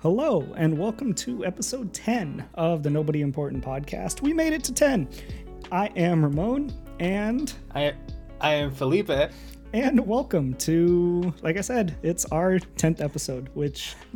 [0.00, 4.22] Hello, and welcome to episode 10 of the Nobody Important podcast.
[4.22, 5.08] We made it to 10.
[5.72, 7.94] I am Ramon, and I
[8.40, 9.10] I am Felipe.
[9.72, 13.96] and welcome to, like I said, it's our 10th episode, which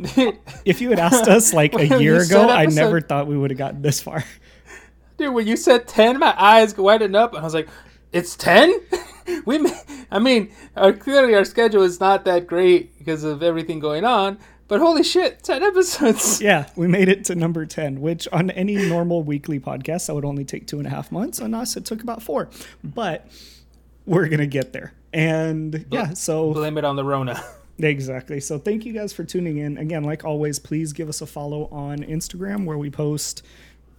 [0.64, 3.58] if you had asked us like a year ago, I never thought we would have
[3.58, 4.22] gotten this far.
[5.16, 7.68] Dude, when you said 10, my eyes widened up and I was like,
[8.12, 8.72] it's 10?
[9.46, 9.66] we
[10.12, 14.38] I mean, uh, clearly our schedule is not that great because of everything going on,
[14.68, 16.40] but holy shit, 10 episodes.
[16.42, 20.24] Yeah, we made it to number 10, which on any normal weekly podcast, that would
[20.24, 21.40] only take two and a half months.
[21.40, 22.48] On us, it took about four.
[22.82, 23.28] But
[24.06, 24.92] we're going to get there.
[25.12, 27.42] And yeah, so Blame it on the Rona.
[27.78, 28.38] Exactly.
[28.38, 29.78] So thank you guys for tuning in.
[29.78, 33.42] Again, like always, please give us a follow on Instagram where we post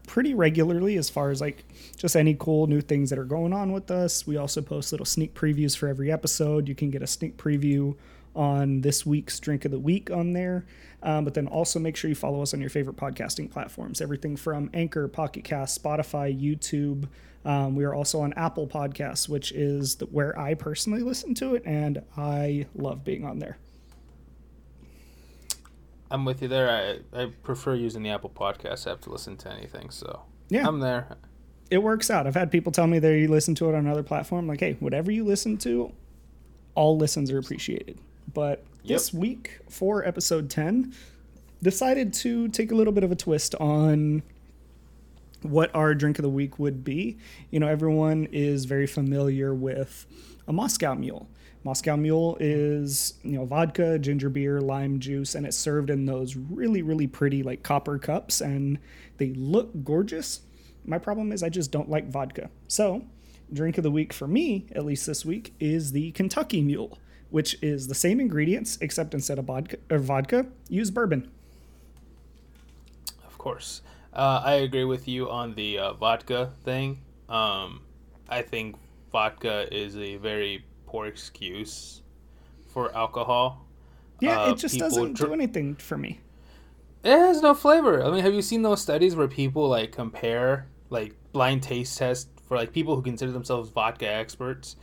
[0.07, 1.65] pretty regularly as far as like
[1.97, 4.27] just any cool new things that are going on with us.
[4.27, 6.67] We also post little sneak previews for every episode.
[6.67, 7.95] You can get a sneak preview
[8.35, 10.65] on this week's drink of the week on there.
[11.03, 13.99] Um, but then also make sure you follow us on your favorite podcasting platforms.
[14.01, 17.07] Everything from Anchor, Pocket Cast, Spotify, YouTube.
[17.45, 21.55] Um, we are also on Apple Podcasts, which is the, where I personally listen to
[21.55, 23.57] it, and I love being on there.
[26.09, 26.69] I'm with you there.
[27.13, 30.67] I, I prefer using the Apple Podcast app to listen to anything, so Yeah.
[30.67, 31.17] I'm there.
[31.71, 32.27] it works out.
[32.27, 34.47] I've had people tell me they listen to it on another platform.
[34.47, 35.91] Like, hey, whatever you listen to,
[36.75, 37.97] all listens are appreciated.
[38.31, 40.93] But this week for episode 10,
[41.61, 44.21] decided to take a little bit of a twist on
[45.41, 47.17] what our drink of the week would be.
[47.51, 50.05] You know, everyone is very familiar with
[50.47, 51.27] a Moscow Mule.
[51.63, 56.35] Moscow Mule is, you know, vodka, ginger beer, lime juice, and it's served in those
[56.35, 58.77] really, really pretty, like copper cups, and
[59.17, 60.41] they look gorgeous.
[60.85, 62.49] My problem is I just don't like vodka.
[62.67, 63.05] So,
[63.53, 66.97] drink of the week for me, at least this week, is the Kentucky Mule,
[67.33, 71.31] which is the same ingredients, except instead of vodka, or vodka use bourbon.
[73.25, 73.81] Of course.
[74.13, 76.99] Uh, I agree with you on the uh, vodka thing.
[77.27, 77.81] Um,
[78.29, 78.75] I think
[79.11, 82.03] vodka is a very poor excuse
[82.71, 83.65] for alcohol.
[84.19, 86.19] Yeah, Uh, it just doesn't dr- do anything for me.
[87.03, 88.05] It has no flavor.
[88.05, 92.29] I mean, have you seen those studies where people like compare like blind taste tests
[92.47, 94.75] for like people who consider themselves vodka experts,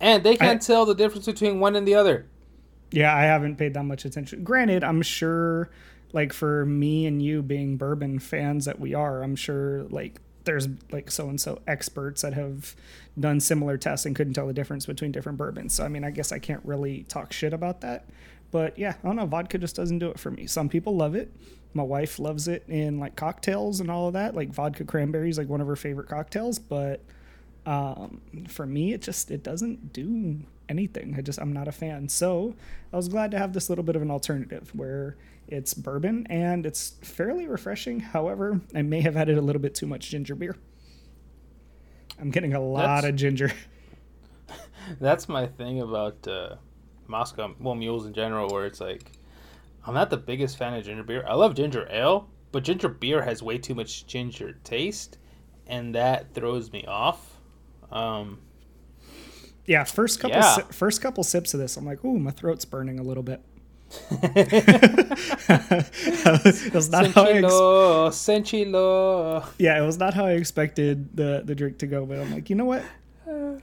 [0.00, 2.26] and they can't tell the difference between one and the other.
[2.90, 4.42] Yeah, I haven't paid that much attention.
[4.42, 5.70] Granted, I'm sure,
[6.12, 10.68] like for me and you being bourbon fans that we are, I'm sure like there's
[10.90, 12.74] like so and so experts that have
[13.18, 15.74] done similar tests and couldn't tell the difference between different bourbons.
[15.74, 18.06] So I mean, I guess I can't really talk shit about that.
[18.50, 19.26] But yeah, I don't know.
[19.26, 20.46] Vodka just doesn't do it for me.
[20.46, 21.32] Some people love it.
[21.72, 24.34] My wife loves it in like cocktails and all of that.
[24.34, 26.58] Like vodka cranberry is like one of her favorite cocktails.
[26.58, 27.00] But
[27.66, 30.38] um, for me, it just it doesn't do
[30.68, 31.14] anything.
[31.16, 32.08] I just I'm not a fan.
[32.08, 32.54] So
[32.92, 35.16] I was glad to have this little bit of an alternative where
[35.48, 38.00] it's bourbon and it's fairly refreshing.
[38.00, 40.56] However, I may have added a little bit too much ginger beer.
[42.20, 43.52] I'm getting a lot That's- of ginger.
[45.00, 46.56] That's my thing about uh,
[47.06, 49.12] Moscow, well, mules in general, where it's like,
[49.86, 51.24] I'm not the biggest fan of ginger beer.
[51.28, 55.18] I love ginger ale, but ginger beer has way too much ginger taste,
[55.66, 57.29] and that throws me off.
[57.92, 58.38] Um,
[59.66, 60.56] Yeah, first couple Yeah.
[60.56, 63.40] si- first couple sips of this, I'm like, ooh, my throat's burning a little bit.
[64.10, 65.14] it
[66.74, 69.46] was not how I ex- Senchilo, Senchilo.
[69.58, 72.50] yeah, it was not how I expected the the drink to go, but I'm like,
[72.50, 72.82] you know what?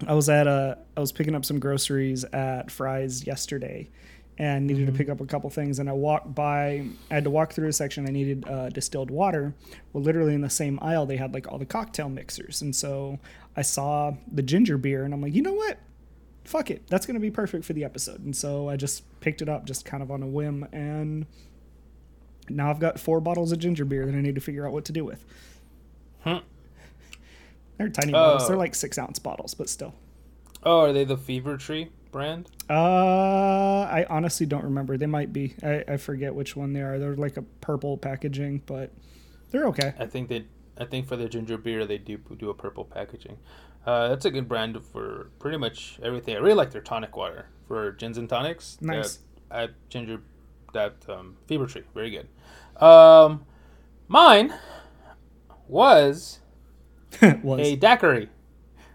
[0.07, 3.89] I was at a I was picking up some groceries at Fry's yesterday
[4.37, 7.29] and needed to pick up a couple things and I walked by I had to
[7.29, 9.53] walk through a section I needed uh, distilled water.
[9.93, 13.19] Well, literally in the same aisle they had like all the cocktail mixers and so
[13.55, 15.79] I saw the ginger beer and I'm like, "You know what?
[16.43, 16.83] Fuck it.
[16.87, 19.65] That's going to be perfect for the episode." And so I just picked it up
[19.65, 21.25] just kind of on a whim and
[22.49, 24.85] now I've got four bottles of ginger beer that I need to figure out what
[24.85, 25.25] to do with.
[26.21, 26.41] Huh.
[27.77, 28.43] They're tiny bottles.
[28.43, 28.47] Oh.
[28.49, 29.93] They're like six ounce bottles, but still.
[30.63, 32.49] Oh, are they the Fever Tree brand?
[32.67, 34.97] Uh, I honestly don't remember.
[34.97, 35.53] They might be.
[35.61, 36.97] I, I forget which one they are.
[36.97, 38.91] They're like a purple packaging, but
[39.51, 39.93] they're okay.
[39.99, 40.45] I think they,
[40.79, 43.37] I think for the ginger beer they do do a purple packaging.
[43.85, 46.35] Uh, that's a good brand for pretty much everything.
[46.35, 48.79] I really like their tonic water for gins and tonics.
[48.81, 49.19] Nice.
[49.49, 50.21] That, at ginger,
[50.73, 52.83] that um, Fever Tree, very good.
[52.83, 53.45] Um,
[54.07, 54.53] mine
[55.67, 56.39] was
[57.43, 58.29] Was a daiquiri.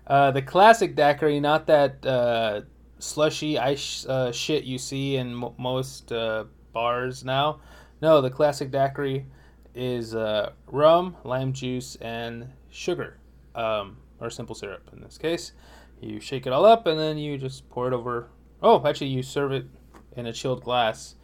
[0.06, 2.62] Uh, the classic daiquiri, not that uh,
[3.02, 7.60] slushy ice uh, shit you see in mo most uh, bars now.
[8.00, 9.26] No, the classic daiquiri
[9.74, 13.18] is uh, rum, lime juice, and sugar,
[13.54, 15.52] um, or simple syrup in this case.
[16.00, 18.28] You shake it all up, and then you just pour it over.
[18.60, 19.66] Oh, actually, you serve it
[20.16, 21.14] in a chilled glass.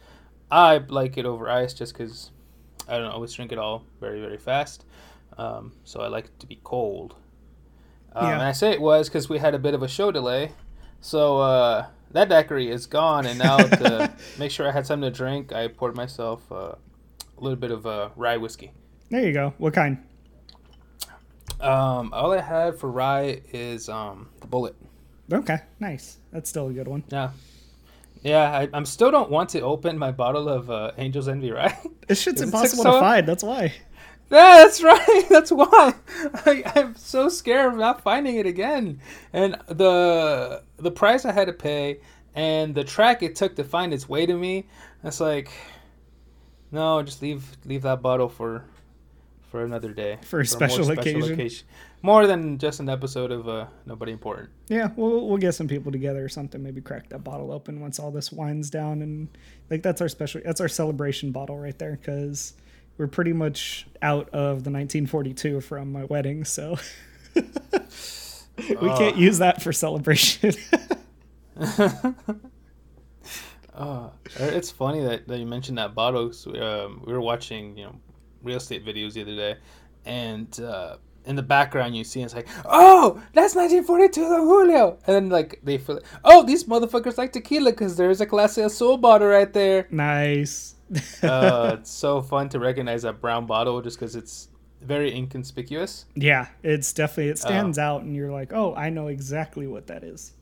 [0.49, 2.31] I like it over ice just because
[2.87, 4.85] I don't always drink it all very very fast.
[5.37, 7.15] Um, so I like it to be cold.
[8.13, 8.33] Um, Yeah.
[8.33, 10.51] And I say it was because we had a bit of a show delay.
[11.01, 15.15] So uh, that daiquiri is gone, and now to make sure I had something to
[15.15, 16.77] drink, I poured myself uh, a
[17.39, 18.71] little bit of uh, rye whiskey.
[19.09, 19.53] There you go.
[19.57, 19.97] What kind?
[21.59, 24.75] Um, all I had for rye is um, the Bulleit.
[25.31, 26.17] Okay, nice.
[26.31, 27.03] That's still a good one.
[27.09, 27.31] Yeah.
[28.21, 31.73] Yeah, I, I'm still don't want to open my bottle of uh, Angel's Envy, right?
[32.07, 33.27] This shit's It's impossible to find.
[33.27, 33.73] That's why.
[34.31, 35.25] Yeah, that's right.
[35.29, 35.93] That's why
[36.45, 39.01] I, I'm so scared of not finding it again.
[39.33, 41.99] And the the price I had to pay
[42.35, 44.67] and the track it took to find its way to me,
[45.03, 45.49] it's like,
[46.71, 48.65] no, just leave leave that bottle for
[49.49, 51.49] for another day For a special occasion.
[52.01, 54.49] More than just an episode of uh, Nobody Important.
[54.67, 56.61] Yeah, we'll we'll get some people together or something.
[56.61, 59.27] Maybe crack that bottle open once all this winds down, and
[59.69, 60.39] like that's our special.
[60.45, 62.53] That's our celebration bottle right there because
[62.99, 66.77] we're pretty much out of the 1942 from my wedding, so
[67.33, 67.41] we
[68.97, 70.53] can't use that for celebration.
[73.73, 76.27] Uh, it's funny that, that you mentioned that bottle.
[76.27, 77.95] 'cause, Um, we were watching, you know,
[78.43, 79.55] real estate videos the other day,
[80.05, 85.15] and uh, in the background you see it's like, oh, that's 1942 Don Julio, and
[85.15, 89.29] then like they feel, oh, these motherfuckers like tequila because there's a Clase Azul bottle
[89.29, 89.87] right there.
[89.91, 90.75] nice.
[91.23, 94.49] Uh, it's so fun to recognize that brown bottle just because it's
[94.81, 96.05] very inconspicuous.
[96.15, 100.03] yeah, it's definitely it stands out, and you're like, oh, I know exactly what that
[100.03, 100.33] is.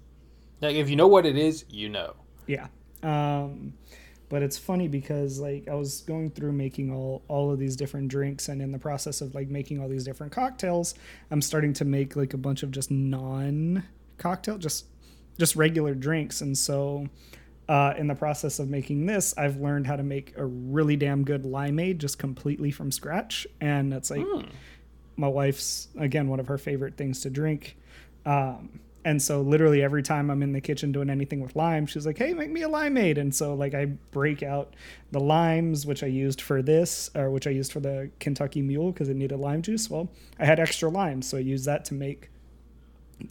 [0.62, 2.16] Like if you know what it is, you know.
[2.46, 2.68] Yeah.
[3.04, 3.74] Um,
[4.30, 8.10] but it's funny because like I was going through making all all of these different
[8.10, 10.96] drinks, and in the process of like making all these different cocktails,
[11.32, 13.84] I'm starting to make like a bunch of just non
[14.18, 14.86] cocktail, just
[15.38, 17.08] just regular drinks, and so.
[17.70, 21.26] Uh, in the process of making this, I've learned how to make a really damn
[21.26, 24.26] good limeade just completely from scratch, and that's like
[25.18, 27.76] my wife's again one of her favorite things to drink.
[28.26, 32.06] Um, and so literally every time I'm in the kitchen doing anything with lime, she's
[32.06, 34.74] like, "Hey, make me a limeade." And so like I break out
[35.12, 38.92] the limes which I used for this, or which I used for the Kentucky Mule
[38.92, 39.90] because it needed lime juice.
[39.90, 40.10] Well,
[40.40, 42.30] I had extra lime, so I used that to make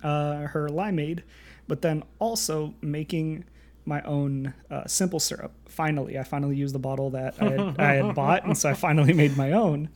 [0.03, 1.23] uh, her limeade.
[1.69, 3.45] But then also making
[3.87, 5.53] my own uh, simple syrup.
[5.69, 8.75] Finally, I finally used the bottle that I had, I had bought, and so I
[8.75, 9.89] finally made my own.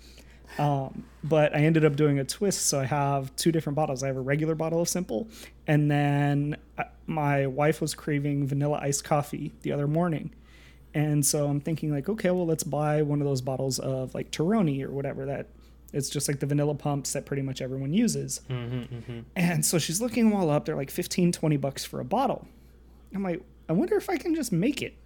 [0.59, 4.03] Um, but I ended up doing a twist, so I have two different bottles.
[4.03, 5.29] I have a regular bottle of simple,
[5.67, 10.35] and then uh, my wife was craving vanilla iced coffee the other morning,
[10.95, 14.31] and so I'm thinking like, okay, well let's buy one of those bottles of like
[14.31, 15.47] Torani or whatever that.
[15.93, 18.41] It's just like the vanilla pumps that pretty much everyone uses.
[19.35, 20.65] And so she's looking them all up.
[20.65, 22.47] They're like 15, 20 bucks for a bottle.
[23.13, 24.97] I'm like, I wonder if I can just make it.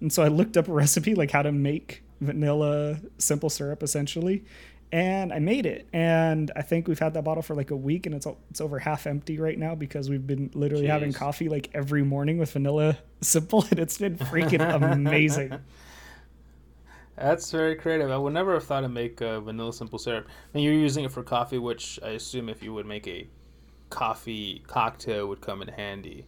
[0.00, 4.44] And so I looked up a recipe, like how to make vanilla simple syrup essentially.
[4.90, 5.86] And I made it.
[5.92, 8.80] And I think we've had that bottle for like a week and it's it's over
[8.80, 12.98] half empty right now because we've been literally having coffee like every morning with vanilla
[13.20, 15.56] simple and it's been freaking amazing.
[17.16, 18.10] That's very creative.
[18.10, 20.26] I would never have thought to make uh, vanilla simple syrup.
[20.52, 23.28] And you're using it for coffee, which I assume if you would make a
[23.88, 26.26] coffee cocktail would come in handy.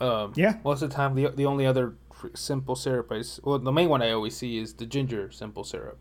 [0.00, 0.58] Um, Yeah.
[0.64, 1.94] Most of the time, the, the only other
[2.34, 5.98] simple syrup I well, the main one I always see is the ginger simple syrup.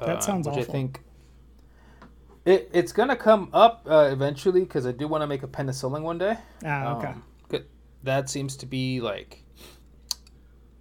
[0.00, 1.02] That sounds which I think
[2.44, 6.02] it, it's gonna come up uh, eventually because I do want to make a penicillin
[6.02, 6.36] one day.
[6.64, 7.08] Ah, okay.
[7.08, 7.66] Um, good.
[8.02, 9.44] that seems to be like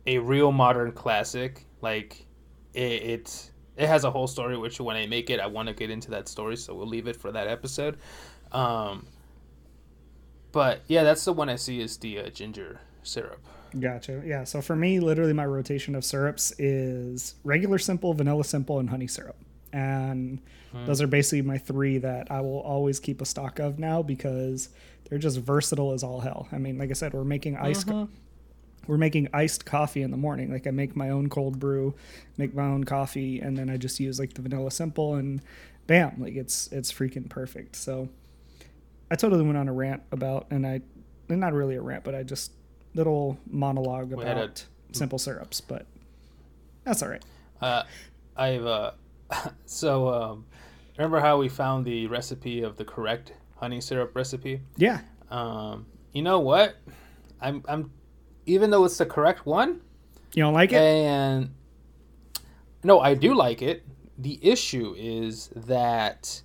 [0.08, 1.65] a real modern classic.
[1.81, 2.25] Like
[2.74, 4.58] it, it, it has a whole story.
[4.58, 6.55] Which when I make it, I want to get into that story.
[6.55, 7.98] So we'll leave it for that episode.
[8.51, 9.05] Um,
[10.51, 13.41] but yeah, that's the one I see is the uh, ginger syrup.
[13.79, 14.24] Gotcha.
[14.25, 14.46] Yeah.
[14.46, 19.08] So for me, literally, my rotation of syrups is regular simple, vanilla simple, and honey
[19.08, 19.38] syrup.
[19.72, 20.41] And
[20.86, 24.70] those are basically my three that I will always keep a stock of now because
[25.10, 26.48] they're just versatile as all hell.
[26.51, 27.89] I mean, like I said, we're making iced.
[28.88, 30.51] We're making iced coffee in the morning.
[30.51, 31.94] Like I make my own cold brew,
[32.38, 35.41] make my own coffee, and then I just use like the vanilla simple, and
[35.86, 37.75] bam, like it's it's freaking perfect.
[37.75, 38.10] So
[39.12, 40.82] I totally went on a rant about, and I,
[41.30, 42.51] not really a rant, but I just
[42.94, 45.86] little monologue had a- about simple syrups, but
[46.84, 47.24] that's all right.
[47.62, 47.84] Uh,
[48.36, 48.92] I've uh,
[49.66, 50.46] so um,
[50.98, 54.62] remember how we found the recipe of the correct honey syrup recipe?
[54.78, 56.75] Yeah, Um, you know what?
[57.42, 57.92] I'm I'm
[58.46, 59.82] even though it's the correct one,
[60.34, 60.78] you don't like it?
[60.78, 61.51] and
[62.84, 63.84] no, I do like it.
[64.18, 66.42] The issue is that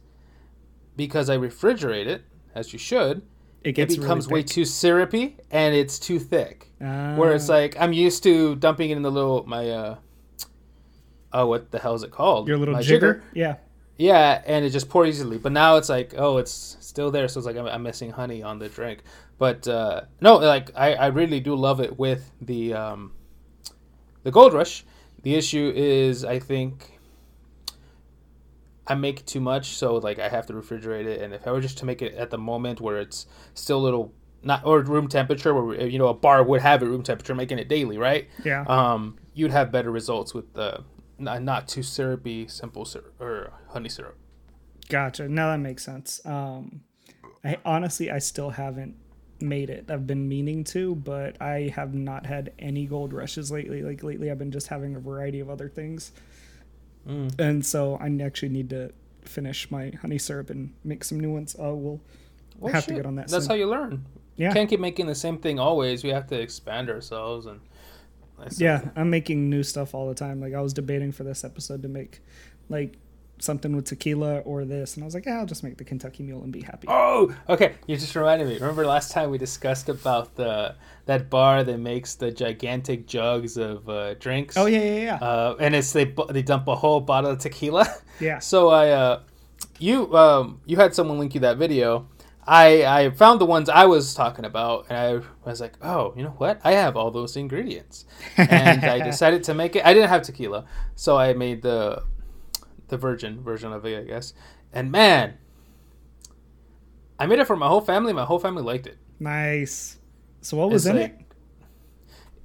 [0.97, 2.23] because I refrigerate it,
[2.55, 3.23] as you should,
[3.63, 6.71] it it becomes really way too syrupy and it's too thick.
[6.81, 9.97] Uh, Where it's like I'm used to dumping it in the little my uh
[11.33, 12.49] oh, what the hell is it called?
[12.49, 13.23] Your little My jigger.
[13.35, 13.57] Yeah.
[13.97, 15.39] Yeah, and it just poured easily.
[15.39, 18.43] But now it's like, oh, it's still there, so it's like I'm, I'm missing honey
[18.43, 19.03] on the drink.
[19.39, 23.13] But uh, no, like I, I really do love it with the um,
[24.23, 24.85] the Gold Rush.
[25.23, 26.94] The issue is, I think
[28.87, 31.23] I make too much, so like I have to refrigerate it.
[31.23, 33.85] And if I were just to make it at the moment where it's still a
[33.85, 37.35] little not or room temperature, where you know a bar would have it room temperature,
[37.35, 38.29] making it daily, right?
[38.45, 38.65] Yeah.
[38.67, 40.85] Um, you'd have better results with the
[41.19, 44.17] not, not too syrupy, simple syrup or honey syrup.
[44.89, 45.29] Gotcha.
[45.29, 46.21] Now that makes sense.
[46.27, 46.83] Um,
[47.43, 48.97] I honestly, I still haven't
[49.41, 49.91] made it.
[49.91, 53.83] I've been meaning to, but I have not had any gold rushes lately.
[53.83, 56.13] Like lately, I've been just having a variety of other things,
[57.09, 57.39] Mm.
[57.39, 58.91] and so I actually need to
[59.23, 61.55] finish my honey syrup and make some new ones.
[61.55, 62.01] Uh, we'll
[62.59, 63.29] Well, have to get on that.
[63.29, 63.51] That's soon.
[63.51, 64.05] how you learn.
[64.37, 64.53] Yeah.
[64.53, 66.03] Can't keep making the same thing always.
[66.03, 67.61] We have to expand ourselves and.
[68.59, 68.89] Yeah.
[68.97, 70.41] I'm making new stuff all the time.
[70.41, 72.21] Like I was debating for this episode to make
[72.69, 72.97] like
[73.39, 76.23] something with tequila or this, and I was like, yeah, I'll just make the Kentucky
[76.23, 76.87] Mule and be happy.
[76.89, 77.75] Oh, okay.
[77.87, 78.55] You just reminded me.
[78.55, 80.75] Remember last time we discussed about the
[81.07, 84.57] that bar that makes the gigantic jugs of uh, drinks.
[84.57, 85.17] Oh yeah, yeah, yeah.
[85.17, 87.87] Uh, and it's they they dump a whole bottle of tequila.
[88.21, 88.39] yeah.
[88.39, 89.21] So I, uh,
[89.79, 92.09] you, um, you had someone link you that video.
[92.47, 96.23] I, I found the ones I was talking about, and I was like, oh, you
[96.23, 96.61] know what?
[96.63, 98.05] I have all those ingredients,
[98.37, 99.85] and I decided to make it.
[99.85, 102.03] I didn't have tequila, so I made the,
[102.89, 104.35] the virgin version of it, I guess.
[104.73, 105.35] And man,
[107.19, 108.13] I made it for my whole family.
[108.13, 108.99] My whole family liked it.
[109.21, 109.99] Nice.
[110.41, 111.21] So what was It's in like- it?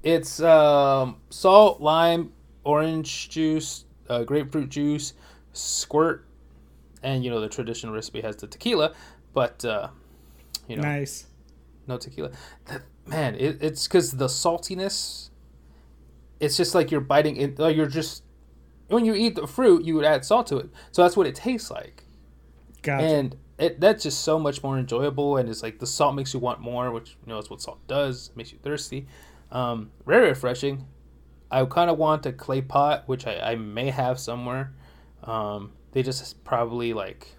[0.02, 2.32] It's um, salt, lime,
[2.64, 5.12] orange juice, uh, grapefruit juice,
[5.52, 6.24] squirt,
[7.02, 8.94] and you know the traditional recipe has the tequila,
[9.34, 9.88] but uh,
[10.66, 11.26] you know Nice.
[11.86, 12.30] no tequila.
[12.66, 15.28] That, man, it, it's because the saltiness.
[16.40, 17.58] It's just like you're biting it.
[17.58, 18.22] Like you're just
[18.90, 21.34] when you eat the fruit, you would add salt to it, so that's what it
[21.34, 22.04] tastes like,
[22.82, 23.04] Gotcha.
[23.04, 25.36] and it that's just so much more enjoyable.
[25.36, 27.86] And it's like the salt makes you want more, which you know is what salt
[27.86, 28.28] does.
[28.28, 29.06] It makes you thirsty.
[29.52, 30.86] Um, very refreshing.
[31.50, 34.72] I kind of want a clay pot, which I, I may have somewhere.
[35.24, 37.36] Um, they just probably like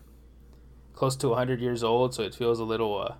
[0.93, 3.15] close to 100 years old, so it feels a little uh,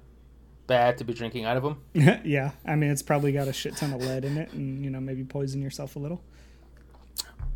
[0.68, 1.82] bad to be drinking out of them.
[2.26, 2.52] yeah.
[2.66, 5.00] I mean, it's probably got a shit ton of lead in it, and you know
[5.00, 6.22] maybe poison yourself a little.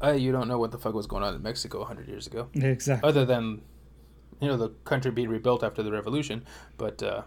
[0.04, 2.48] Uh, you don't know what the fuck was going on in Mexico 100 years ago,
[2.54, 3.08] Exactly.
[3.08, 3.62] other than
[4.42, 6.44] you know the country being rebuilt after the revolution.
[6.78, 7.22] But uh,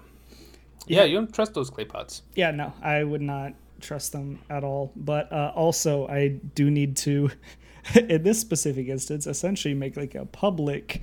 [0.87, 2.23] yeah, you don't trust those clay pots.
[2.35, 4.93] Yeah, no, I would not trust them at all.
[4.97, 7.31] But uh, also, I do need to,
[7.95, 11.03] in this specific instance, essentially make like a public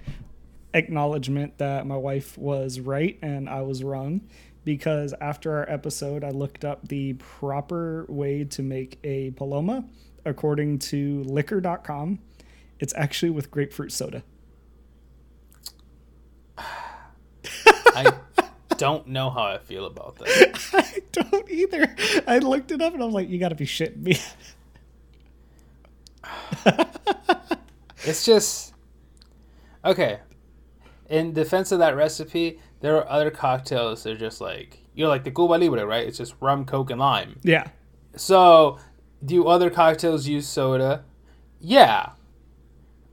[0.74, 4.22] acknowledgement that my wife was right and I was wrong.
[4.66, 9.86] Because after our episode, I looked up the proper way to make a paloma
[10.26, 12.20] according to liquor.com.
[12.80, 14.24] It's actually with grapefruit soda.
[16.58, 18.12] I
[18.78, 20.60] don't know how I feel about that.
[20.74, 21.96] I don't either.
[22.28, 24.20] I looked it up and I was like, you got to be shitting me.
[28.08, 28.74] It's just
[29.84, 30.20] okay.
[31.10, 35.10] In defense of that recipe, there are other cocktails that are just like you know,
[35.10, 36.08] like the Cuba Libre, right?
[36.08, 37.40] It's just rum, coke, and lime.
[37.44, 37.68] yeah.
[38.16, 38.80] So,
[39.26, 41.04] do other cocktails use soda?
[41.60, 42.12] Yeah,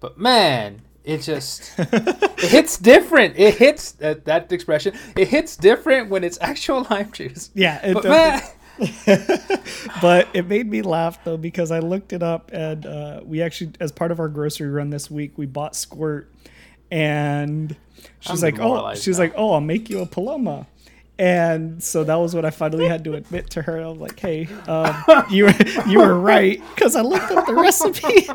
[0.00, 3.37] but man, it just it hits different.
[3.37, 4.95] It hits that, that expression.
[5.16, 7.50] It hits different when it's actual lime juice.
[7.54, 7.81] Yeah.
[7.85, 8.42] It But man,
[10.00, 13.73] but it made me laugh though because I looked it up and uh, we actually,
[13.81, 16.33] as part of our grocery run this week, we bought Squirt,
[16.90, 17.76] and
[18.21, 19.25] she's I'm like, "Oh, she's now.
[19.25, 20.66] like, oh, I'll make you a paloma."
[21.19, 23.78] And so that was what I finally had to admit to her.
[23.78, 24.95] I'm like, "Hey, um,
[25.31, 25.54] you were
[25.87, 28.28] you were right," because I looked up the recipe.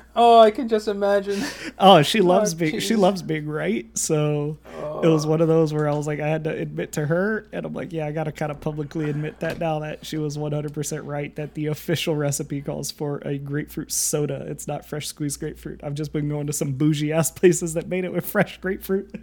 [0.16, 1.42] oh, I can just imagine.
[1.78, 3.86] oh, she loves being she loves being right.
[3.96, 4.58] So
[5.02, 7.46] it was one of those where I was like, I had to admit to her,
[7.52, 10.18] and I'm like, yeah, I got to kind of publicly admit that now that she
[10.18, 14.44] was 100% right that the official recipe calls for a grapefruit soda.
[14.48, 15.80] It's not fresh squeezed grapefruit.
[15.82, 19.14] I've just been going to some bougie ass places that made it with fresh grapefruit.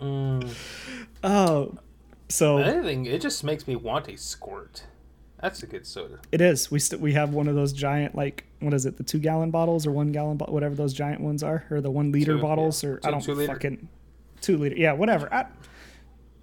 [0.00, 0.54] Mm.
[1.24, 1.74] Oh,
[2.28, 4.84] so Anything, it just makes me want a squirt.
[5.40, 6.18] That's a good soda.
[6.32, 6.70] it is.
[6.70, 8.96] We st- we have one of those giant like what is it?
[8.96, 11.90] The two gallon bottles or one gallon, bo- whatever those giant ones are, or the
[11.92, 12.90] one liter Two, bottles, yeah.
[12.90, 13.52] or I don't two liter.
[13.52, 13.88] fucking
[14.40, 14.74] two liter.
[14.76, 15.32] Yeah, whatever.
[15.32, 15.46] I,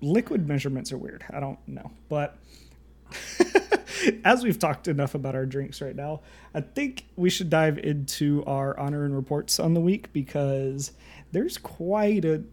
[0.01, 1.25] liquid measurements are weird.
[1.29, 2.37] I don't know, but
[4.23, 6.21] as we've talked enough about our drinks right now,
[6.53, 10.91] I think we should dive into our honor and reports on the week because
[11.31, 12.43] there's quite a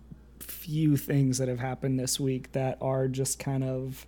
[0.53, 4.07] few things that have happened this week that are just kind of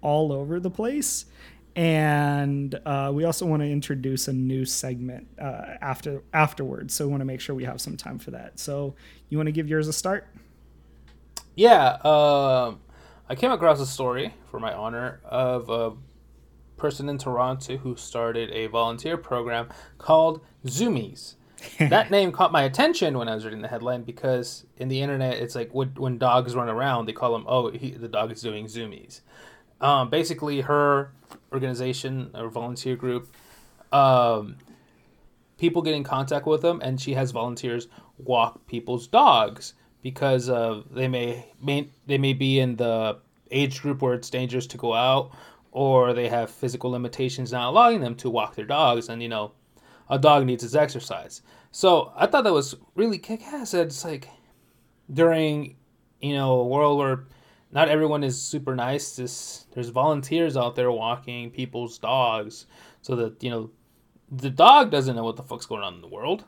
[0.00, 1.26] all over the place.
[1.76, 6.92] and uh, we also want to introduce a new segment uh, after afterwards.
[6.92, 8.58] So we want to make sure we have some time for that.
[8.58, 8.96] So
[9.28, 10.26] you want to give yours a start?
[11.54, 12.80] Yeah, um,
[13.28, 15.92] I came across a story for my honor of a
[16.76, 21.34] person in Toronto who started a volunteer program called Zoomies.
[21.78, 25.34] that name caught my attention when I was reading the headline because in the internet
[25.34, 28.66] it's like when, dogs run around they call them oh he, the dog is doing
[28.66, 29.20] zoomies.
[29.80, 31.12] Um, basically, her
[31.52, 33.32] organization or volunteer group,
[33.92, 34.56] um,
[35.56, 37.88] people get in contact with them, and she has volunteers
[38.18, 43.18] walk people's dogs because uh, they may, may they may be in the
[43.50, 45.30] age group where it's dangerous to go out,
[45.70, 49.52] or they have physical limitations not allowing them to walk their dogs, and you know,
[50.10, 51.42] a dog needs its exercise.
[51.70, 53.74] So I thought that was really kick ass.
[53.74, 54.28] It's like
[55.12, 55.76] during
[56.20, 57.24] you know a world where
[57.70, 59.16] not everyone is super nice.
[59.16, 62.66] This there's volunteers out there walking people's dogs,
[63.02, 63.70] so that you know
[64.30, 66.44] the dog doesn't know what the fuck's going on in the world.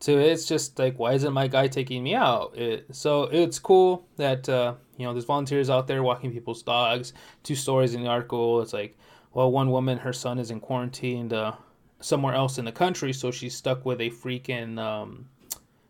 [0.00, 2.56] So it's just like, why isn't my guy taking me out?
[2.56, 7.12] It, so it's cool that uh, you know there's volunteers out there walking people's dogs.
[7.42, 8.62] Two stories in the article.
[8.62, 8.96] It's like,
[9.34, 11.54] well, one woman, her son is in quarantine uh,
[12.00, 15.28] somewhere else in the country, so she's stuck with a freaking um,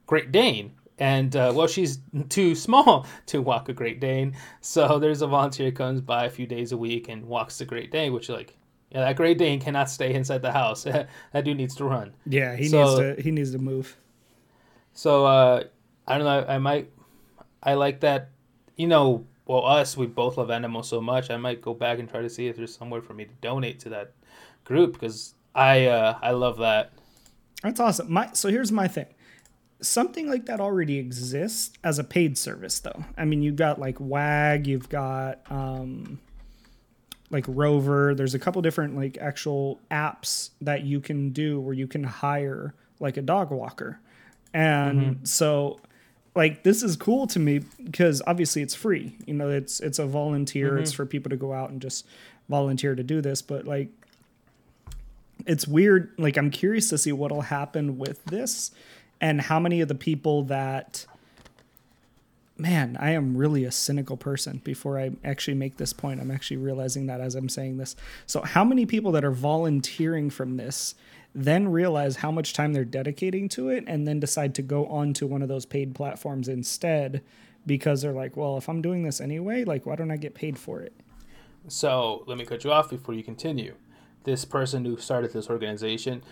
[0.07, 1.99] Great Dane and uh, well, she's
[2.29, 4.37] too small to walk a Great Dane.
[4.61, 7.91] So there's a volunteer comes by a few days a week and walks the Great
[7.91, 8.57] Dane, which like,
[8.91, 10.85] yeah, that Great Dane cannot stay inside the house.
[10.85, 11.09] that
[11.45, 12.13] dude needs to run.
[12.27, 13.97] Yeah, he so, needs to he needs to move.
[14.93, 15.65] So uh,
[16.07, 16.45] I don't know.
[16.47, 16.91] I might.
[17.63, 18.31] I like that.
[18.77, 21.31] You know, well, us we both love animals so much.
[21.31, 23.81] I might go back and try to see if there's somewhere for me to donate
[23.81, 24.13] to that
[24.65, 26.93] group because I uh, I love that.
[27.63, 28.13] That's awesome.
[28.13, 29.07] My so here's my thing
[29.83, 33.97] something like that already exists as a paid service though i mean you've got like
[33.99, 36.21] wag you've got um,
[37.31, 41.87] like rover there's a couple different like actual apps that you can do where you
[41.87, 43.99] can hire like a dog walker
[44.53, 45.25] and mm-hmm.
[45.25, 45.81] so
[46.35, 50.07] like this is cool to me because obviously it's free you know it's it's a
[50.07, 50.83] volunteer mm-hmm.
[50.83, 52.07] it's for people to go out and just
[52.49, 53.89] volunteer to do this but like
[55.47, 58.71] it's weird like i'm curious to see what'll happen with this
[59.21, 61.07] and how many of the people that
[62.57, 66.21] man i am really a cynical person before i actually make this point.
[66.21, 67.97] I'm actually realizing that as i'm saying this.
[68.27, 70.95] So how many people that are volunteering from this
[71.35, 75.15] then realize how much time they're dedicating to it and then decide to go on
[75.15, 77.23] to one of those paid platforms instead
[77.67, 80.59] because they're like well if i'm doing this anyway like why don't i get paid
[80.59, 80.93] for it?
[81.69, 83.75] So let me cut you off before you continue
[84.25, 86.23] this person who started this organization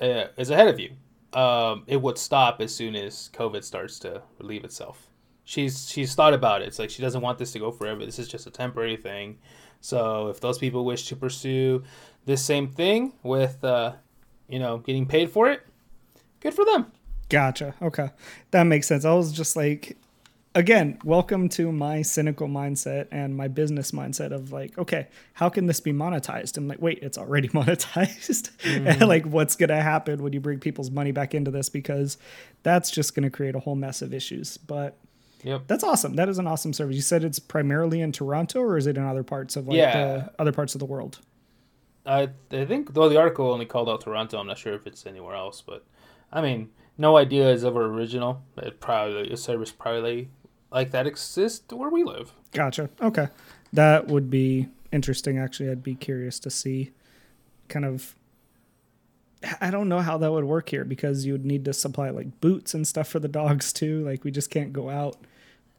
[0.00, 0.90] uh, is ahead of you
[1.34, 5.08] um, it would stop as soon as COVID starts to relieve itself.
[5.44, 6.68] She's she's thought about it.
[6.68, 8.04] It's like she doesn't want this to go forever.
[8.04, 9.38] This is just a temporary thing.
[9.80, 11.82] So if those people wish to pursue
[12.24, 13.94] this same thing with, uh,
[14.48, 15.66] you know, getting paid for it,
[16.38, 16.92] good for them.
[17.28, 17.74] Gotcha.
[17.82, 18.10] Okay,
[18.52, 19.04] that makes sense.
[19.04, 19.96] I was just like,
[20.54, 25.66] again, welcome to my cynical mindset and my business mindset of like, okay, how can
[25.66, 26.56] this be monetized?
[26.56, 28.50] And like, wait, it's already monetized.
[28.64, 29.04] And mm-hmm.
[29.04, 31.68] like, what's going to happen when you bring people's money back into this?
[31.68, 32.18] Because
[32.62, 34.56] that's just going to create a whole mess of issues.
[34.56, 34.98] But
[35.42, 35.62] yep.
[35.66, 36.14] that's awesome.
[36.14, 36.96] That is an awesome service.
[36.96, 39.92] You said it's primarily in Toronto or is it in other parts of like yeah.
[39.92, 41.18] the other parts of the world?
[42.04, 45.06] I, I think, though the article only called out Toronto, I'm not sure if it's
[45.06, 45.84] anywhere else, but
[46.32, 48.42] I mean, no idea is ever original.
[48.56, 50.28] It probably a service probably
[50.72, 52.32] like that exist where we live.
[52.52, 52.90] Gotcha.
[53.00, 53.28] Okay.
[53.72, 55.70] That would be interesting actually.
[55.70, 56.92] I'd be curious to see
[57.68, 58.14] kind of
[59.60, 62.40] I don't know how that would work here because you would need to supply like
[62.40, 64.04] boots and stuff for the dogs too.
[64.04, 65.16] Like we just can't go out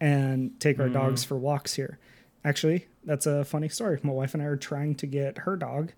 [0.02, 0.94] and take our mm.
[0.94, 1.98] dogs for walks here.
[2.44, 4.00] Actually, that's a funny story.
[4.04, 5.94] My wife and I are trying to get her dog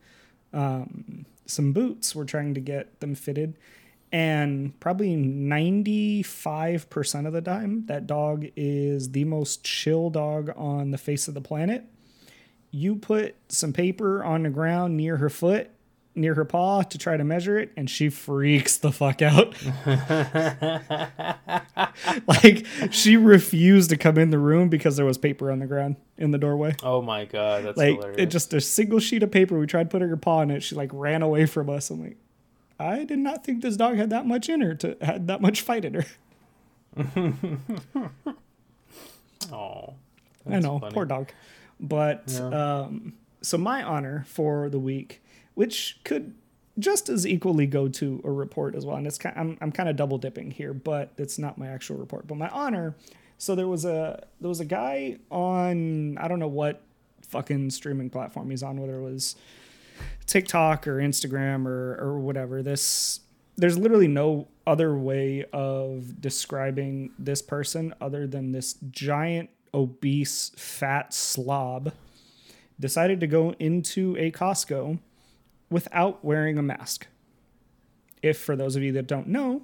[0.54, 2.16] um, some boots.
[2.16, 3.56] We're trying to get them fitted
[4.16, 10.98] and probably 95% of the time that dog is the most chill dog on the
[10.98, 11.84] face of the planet.
[12.72, 15.70] You put some paper on the ground near her foot
[16.18, 19.54] near her paw to try to measure it and she freaks the fuck out.
[22.28, 25.98] Like she refused to come in the room because there was paper on the ground
[26.18, 26.76] in the doorway.
[26.84, 28.22] Oh my god that's like hilarious.
[28.22, 30.76] it just a single sheet of paper we tried putting her paw in it she
[30.76, 31.90] like ran away from us.
[31.90, 32.18] I'm like
[32.80, 35.62] I did not think this dog had that much in her to had that much
[35.62, 36.06] fight in her.
[39.52, 39.94] oh,
[40.50, 40.94] I know, funny.
[40.94, 41.32] poor dog.
[41.80, 42.82] But yeah.
[42.82, 45.22] um, so my honor for the week,
[45.54, 46.34] which could
[46.78, 49.88] just as equally go to a report as well, and it's kind, I'm I'm kind
[49.90, 52.28] of double dipping here, but it's not my actual report.
[52.28, 52.96] But my honor,
[53.38, 56.82] so there was a there was a guy on I don't know what
[57.28, 59.36] fucking streaming platform he's on, whether it was
[60.26, 62.62] TikTok or Instagram or or whatever.
[62.64, 63.22] This
[63.58, 71.14] there's literally no other way of describing this person other than this giant obese fat
[71.14, 71.94] slob
[72.80, 75.00] decided to go into a Costco
[75.70, 77.08] without wearing a mask.
[78.22, 79.64] If for those of you that don't know,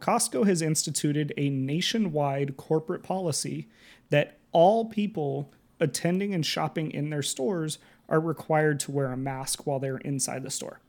[0.00, 3.68] Costco has instituted a nationwide corporate policy
[4.10, 7.78] that all people attending and shopping in their stores
[8.10, 10.80] are required to wear a mask while they're inside the store.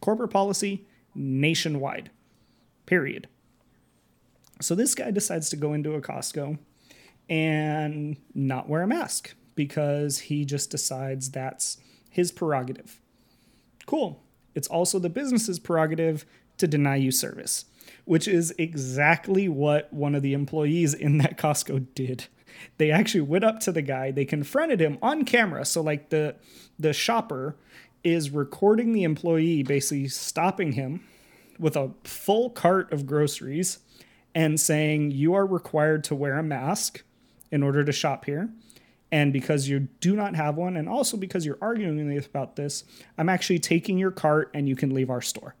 [0.00, 2.10] Corporate policy nationwide.
[2.86, 3.28] Period.
[4.60, 6.58] So this guy decides to go into a Costco
[7.28, 11.78] and not wear a mask because he just decides that's
[12.10, 13.00] his prerogative.
[13.86, 14.22] Cool.
[14.54, 16.24] It's also the business's prerogative
[16.58, 17.64] to deny you service,
[18.04, 22.26] which is exactly what one of the employees in that Costco did.
[22.78, 25.64] They actually went up to the guy, they confronted him on camera.
[25.64, 26.36] So like the
[26.78, 27.56] the shopper
[28.04, 31.04] is recording the employee basically stopping him
[31.58, 33.78] with a full cart of groceries
[34.34, 37.02] and saying you are required to wear a mask
[37.50, 38.50] in order to shop here.
[39.12, 42.84] And because you do not have one, and also because you're arguing with about this,
[43.18, 45.54] I'm actually taking your cart and you can leave our store.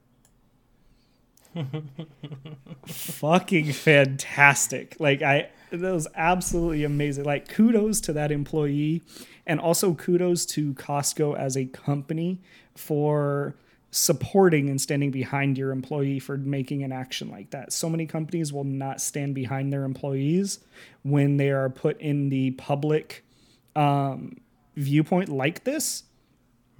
[2.86, 4.96] Fucking fantastic.
[4.98, 7.24] Like, I, that was absolutely amazing.
[7.24, 9.02] Like, kudos to that employee,
[9.46, 12.40] and also kudos to Costco as a company
[12.74, 13.54] for
[13.90, 17.72] supporting and standing behind your employee for making an action like that.
[17.72, 20.60] So many companies will not stand behind their employees
[21.02, 23.24] when they are put in the public
[23.76, 24.38] um,
[24.76, 26.04] viewpoint like this.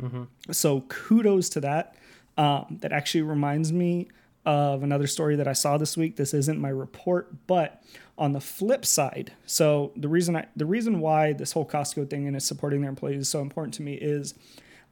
[0.00, 0.22] Mm-hmm.
[0.50, 1.96] So kudos to that.
[2.38, 4.08] Um, that actually reminds me
[4.44, 6.16] of another story that I saw this week.
[6.16, 7.82] This isn't my report, but
[8.18, 12.26] on the flip side, so the reason I the reason why this whole Costco thing
[12.26, 14.34] and is supporting their employees is so important to me is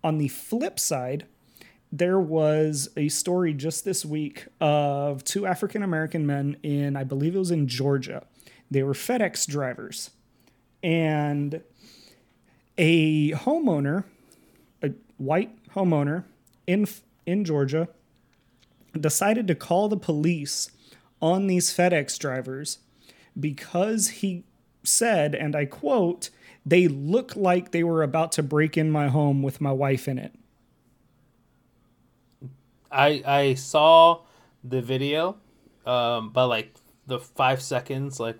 [0.03, 1.27] on the flip side,
[1.93, 7.35] there was a story just this week of two African American men in, I believe
[7.35, 8.25] it was in Georgia.
[8.71, 10.11] They were FedEx drivers.
[10.83, 11.63] And
[12.79, 14.05] a homeowner,
[14.83, 16.25] a white homeowner
[16.67, 16.87] in,
[17.27, 17.89] in Georgia,
[18.99, 20.71] decided to call the police
[21.21, 22.79] on these FedEx drivers
[23.39, 24.45] because he
[24.83, 26.31] said, and I quote,
[26.65, 30.19] they look like they were about to break in my home with my wife in
[30.19, 30.35] it.
[32.91, 34.23] I I saw
[34.65, 35.37] the video,
[35.87, 36.75] um, but like
[37.07, 38.39] the five seconds, like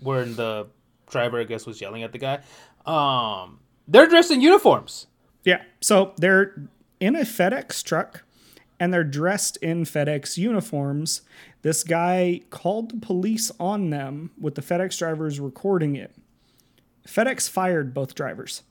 [0.00, 0.68] where the
[1.10, 2.40] driver I guess was yelling at the guy.
[2.86, 5.06] Um, they're dressed in uniforms.
[5.44, 6.68] Yeah, so they're
[7.00, 8.24] in a FedEx truck,
[8.80, 11.22] and they're dressed in FedEx uniforms.
[11.62, 16.14] This guy called the police on them with the FedEx drivers recording it.
[17.06, 18.62] FedEx fired both drivers.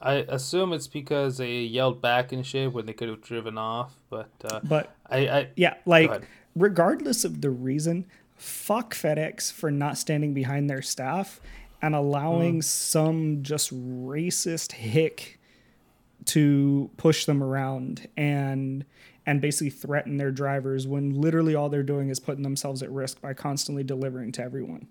[0.00, 3.94] I assume it's because they yelled back and shit when they could have driven off,
[4.08, 9.98] but uh, but I, I yeah, like regardless of the reason, fuck FedEx for not
[9.98, 11.40] standing behind their staff
[11.82, 12.64] and allowing mm.
[12.64, 15.37] some just racist hick
[16.26, 18.84] to push them around and
[19.26, 23.20] and basically threaten their drivers when literally all they're doing is putting themselves at risk
[23.20, 24.88] by constantly delivering to everyone.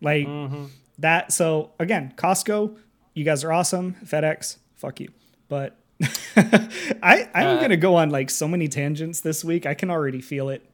[0.00, 0.66] Like mm-hmm.
[0.98, 2.76] that so again, Costco
[3.14, 3.96] you guys are awesome.
[4.04, 5.08] FedEx, fuck you.
[5.48, 5.76] But
[6.36, 9.66] I I'm uh, gonna go on like so many tangents this week.
[9.66, 10.68] I can already feel it.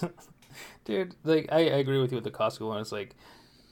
[0.84, 2.80] Dude, like I, I agree with you with the Costco one.
[2.80, 3.14] It's like,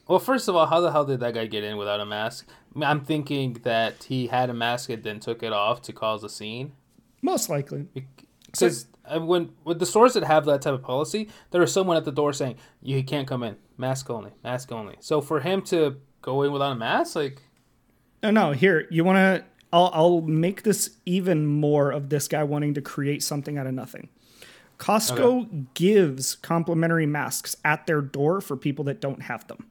[0.07, 2.49] well, first of all, how the hell did that guy get in without a mask?
[2.81, 6.29] I'm thinking that he had a mask and then took it off to cause a
[6.29, 6.73] scene.
[7.23, 7.87] Most likely.
[8.47, 11.97] Because uh, when with the stores that have that type of policy, there is someone
[11.97, 14.97] at the door saying you can't come in, mask only, mask only.
[15.01, 17.43] So for him to go in without a mask, like
[18.23, 18.53] no, no.
[18.53, 19.45] Here, you want to?
[19.73, 23.75] I'll I'll make this even more of this guy wanting to create something out of
[23.75, 24.09] nothing.
[24.79, 25.65] Costco okay.
[25.75, 29.67] gives complimentary masks at their door for people that don't have them.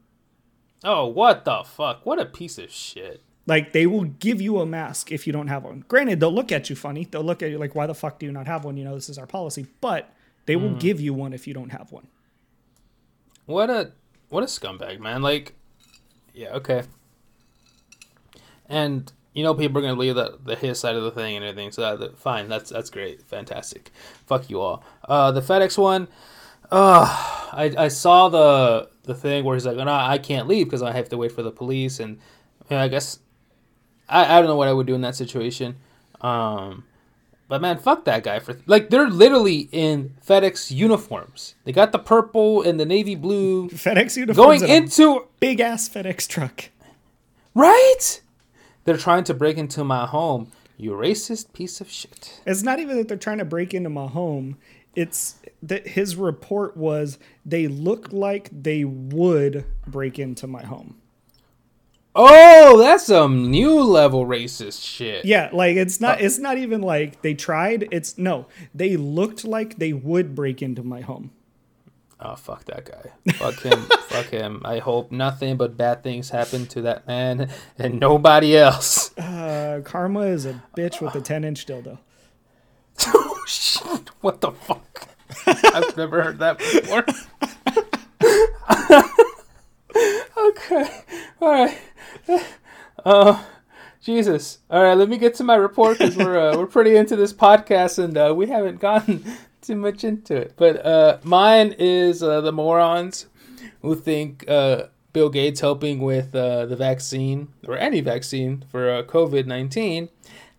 [0.85, 2.05] Oh, what the fuck?
[2.05, 3.21] What a piece of shit.
[3.47, 5.83] Like they will give you a mask if you don't have one.
[5.87, 7.05] Granted, they'll look at you funny.
[7.05, 8.95] They'll look at you like, "Why the fuck do you not have one?" You know,
[8.95, 9.67] this is our policy.
[9.81, 10.09] But
[10.45, 10.79] they will mm.
[10.79, 12.07] give you one if you don't have one.
[13.45, 13.91] What a
[14.29, 15.21] what a scumbag, man.
[15.21, 15.53] Like,
[16.33, 16.83] yeah, okay
[18.67, 21.45] and you know people are gonna leave the, the his side of the thing and
[21.45, 21.71] everything.
[21.71, 23.91] So that, fine, that's that's great, fantastic.
[24.25, 24.83] Fuck you all.
[25.07, 26.07] Uh, the FedEx one,
[26.75, 27.05] uh,
[27.53, 30.91] I I saw the the thing where he's like, no, I can't leave because I
[30.91, 32.19] have to wait for the police, and
[32.69, 33.19] I guess
[34.09, 35.77] I I don't know what I would do in that situation.
[36.21, 36.85] Um,
[37.47, 41.55] but man, fuck that guy for like they're literally in FedEx uniforms.
[41.63, 46.27] They got the purple and the navy blue FedEx uniforms going into big ass FedEx
[46.27, 46.69] truck.
[47.53, 48.21] Right?
[48.83, 52.41] they're trying to break into my home You racist piece of shit.
[52.45, 54.57] It's not even that they're trying to break into my home.
[54.95, 60.97] It's that his report was they looked like they would break into my home.
[62.17, 65.25] Oh, that's some new level racist shit.
[65.25, 67.89] Yeah, like it's not it's not even like they tried.
[67.91, 71.31] It's no, they looked like they would break into my home.
[72.17, 73.33] Oh fuck that guy.
[73.33, 73.81] Fuck him.
[74.07, 74.61] fuck him.
[74.63, 79.15] I hope nothing but bad things happen to that man and nobody else.
[79.17, 81.97] Uh, karma is a bitch with a 10 inch dildo.
[83.45, 84.09] shit.
[84.21, 85.07] What the fuck?
[85.47, 87.05] I've never heard that before.
[90.49, 91.01] okay.
[91.41, 91.77] All right.
[93.03, 93.43] Uh
[94.05, 94.59] Jesus.
[94.69, 97.33] All right, let me get to my report because we're uh, we're pretty into this
[97.33, 99.25] podcast and uh, we haven't gotten
[99.63, 100.53] too much into it.
[100.57, 103.25] But uh, mine is uh, the morons
[103.81, 109.47] who think uh, Bill Gates helping with uh, the vaccine or any vaccine for COVID
[109.47, 110.09] 19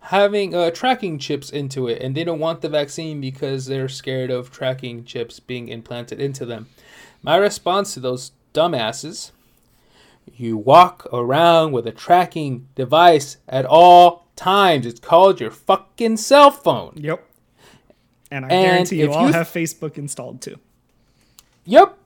[0.07, 2.01] having uh, tracking chips into it.
[2.01, 6.45] And they don't want the vaccine because they're scared of tracking chips being implanted into
[6.45, 6.67] them.
[7.23, 9.31] My response to those dumbasses
[10.35, 14.85] you walk around with a tracking device at all times.
[14.85, 16.93] It's called your fucking cell phone.
[16.97, 17.23] Yep.
[18.29, 20.57] And I And guarantee you all you- have Facebook installed too.
[21.65, 21.97] Yep.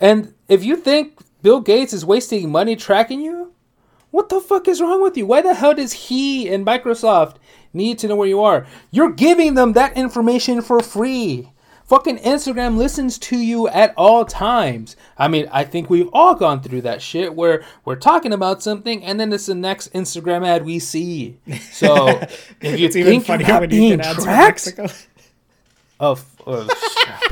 [0.00, 3.52] And if you think Bill Gates is wasting money tracking you,
[4.10, 5.26] what the fuck is wrong with you?
[5.26, 7.36] Why the hell does he and Microsoft
[7.72, 8.66] need to know where you are?
[8.90, 11.50] You're giving them that information for free.
[11.84, 14.94] Fucking Instagram listens to you at all times.
[15.16, 19.02] I mean, I think we've all gone through that shit where we're talking about something
[19.02, 21.38] and then it's the next Instagram ad we see.
[21.70, 22.08] So
[22.60, 24.78] if you It's even think you're funnier not being get ads from tracked,
[26.00, 26.16] Oh,
[26.46, 26.68] oh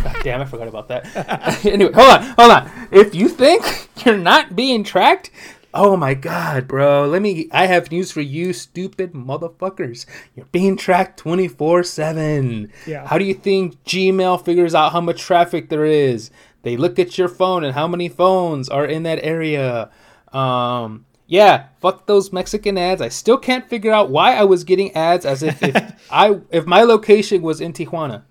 [0.03, 0.41] God damn!
[0.41, 1.65] I forgot about that.
[1.65, 2.89] anyway, hold on, hold on.
[2.91, 5.31] If you think you're not being tracked,
[5.77, 7.07] oh my God, bro.
[7.07, 7.49] Let me.
[7.53, 10.07] I have news for you, stupid motherfuckers.
[10.35, 12.73] You're being tracked twenty four seven.
[12.87, 13.07] Yeah.
[13.07, 16.31] How do you think Gmail figures out how much traffic there is?
[16.63, 19.91] They look at your phone and how many phones are in that area.
[20.33, 21.05] Um.
[21.29, 23.03] Yeah, fuck those Mexican ads.
[23.03, 26.67] I still can't figure out why I was getting ads as if, if I if
[26.67, 28.23] my location was in Tijuana.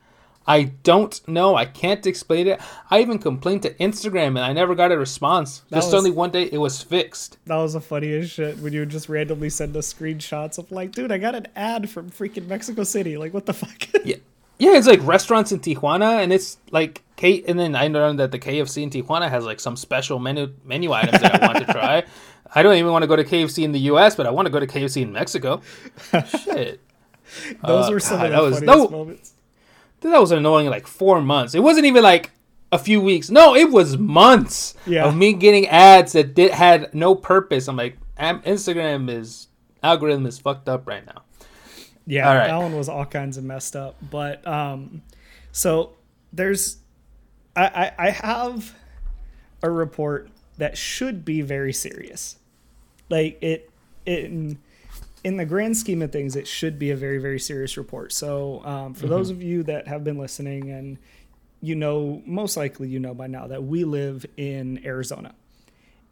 [0.48, 1.56] I don't know.
[1.56, 2.62] I can't explain it.
[2.92, 5.64] I even complained to Instagram and I never got a response.
[5.70, 7.38] That Just was- only one day it was fixed.
[7.46, 10.92] That was the funniest shit when you would just randomly send us screenshots of like,
[10.92, 13.18] dude, I got an ad from freaking Mexico City.
[13.18, 13.88] Like, what the fuck?
[14.06, 14.18] Yeah.
[14.58, 18.32] Yeah, it's like restaurants in Tijuana and it's like K and then I learned that
[18.32, 21.74] the KFC in Tijuana has like some special menu menu items that I want to
[21.74, 22.04] try.
[22.54, 24.50] I don't even want to go to KFC in the US, but I want to
[24.52, 25.62] go to KFC in Mexico.
[26.46, 26.80] Shit.
[27.66, 28.98] Those Uh, were some God, of the that was- funniest no.
[28.98, 29.34] moments.
[30.12, 31.56] That was annoying like four months.
[31.56, 32.32] It wasn't even like
[32.72, 33.30] a few weeks.
[33.30, 35.06] No, it was months Yeah.
[35.06, 37.68] of me getting ads that did had no purpose.
[37.68, 39.48] I'm like, Instagram is
[39.84, 41.24] algorithm is fucked up right now.
[42.08, 42.48] Yeah, All right.
[42.48, 43.96] that one was all kinds of messed up.
[44.12, 45.02] But um,
[45.52, 45.94] so
[46.34, 46.78] there's,
[47.56, 48.74] I, I I have
[49.64, 52.38] a report that should be very serious.
[53.10, 53.70] Like it,
[54.06, 54.60] in
[55.26, 58.14] in the grand scheme of things, it should be a very very serious report.
[58.14, 61.00] So um, for those of you that have been listening and
[61.62, 65.34] you know, most likely you know by now that we live in Arizona.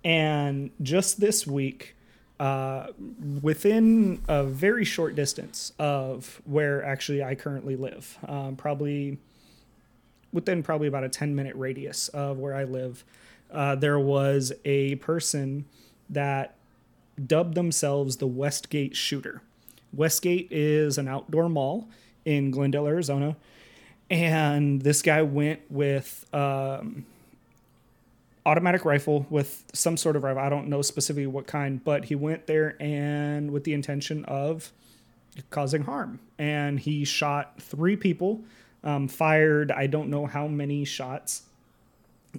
[0.03, 1.95] And just this week,
[2.39, 2.87] uh,
[3.43, 9.19] within a very short distance of where actually I currently live, um, probably
[10.31, 13.05] within probably about a 10 minute radius of where I live,
[13.51, 15.65] uh, there was a person
[16.09, 16.55] that
[17.25, 19.41] dubbed themselves the Westgate Shooter.
[19.91, 21.87] Westgate is an outdoor mall
[22.25, 23.35] in Glendale, Arizona.
[24.09, 27.05] And this guy went with um,
[28.45, 30.41] automatic rifle with some sort of rifle.
[30.41, 34.71] I don't know specifically what kind, but he went there and with the intention of
[35.49, 36.19] causing harm.
[36.37, 38.41] And he shot three people,
[38.83, 41.43] um, fired I don't know how many shots,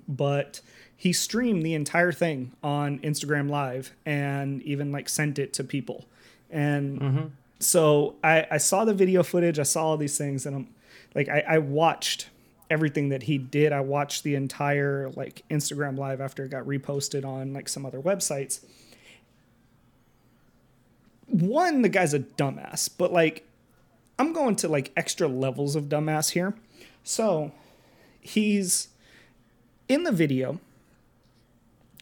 [0.08, 0.60] but
[0.96, 6.06] he streamed the entire thing on Instagram Live and even like sent it to people.
[6.50, 7.26] And mm-hmm.
[7.58, 10.68] so I, I saw the video footage, I saw all these things, and I'm
[11.14, 12.28] like, I, I watched
[12.70, 13.72] everything that he did.
[13.72, 18.00] I watched the entire like Instagram live after it got reposted on like some other
[18.00, 18.64] websites.
[21.26, 23.46] One, the guy's a dumbass, but like
[24.18, 26.54] I'm going to like extra levels of dumbass here.
[27.02, 27.52] So
[28.20, 28.88] he's
[29.88, 30.60] in the video,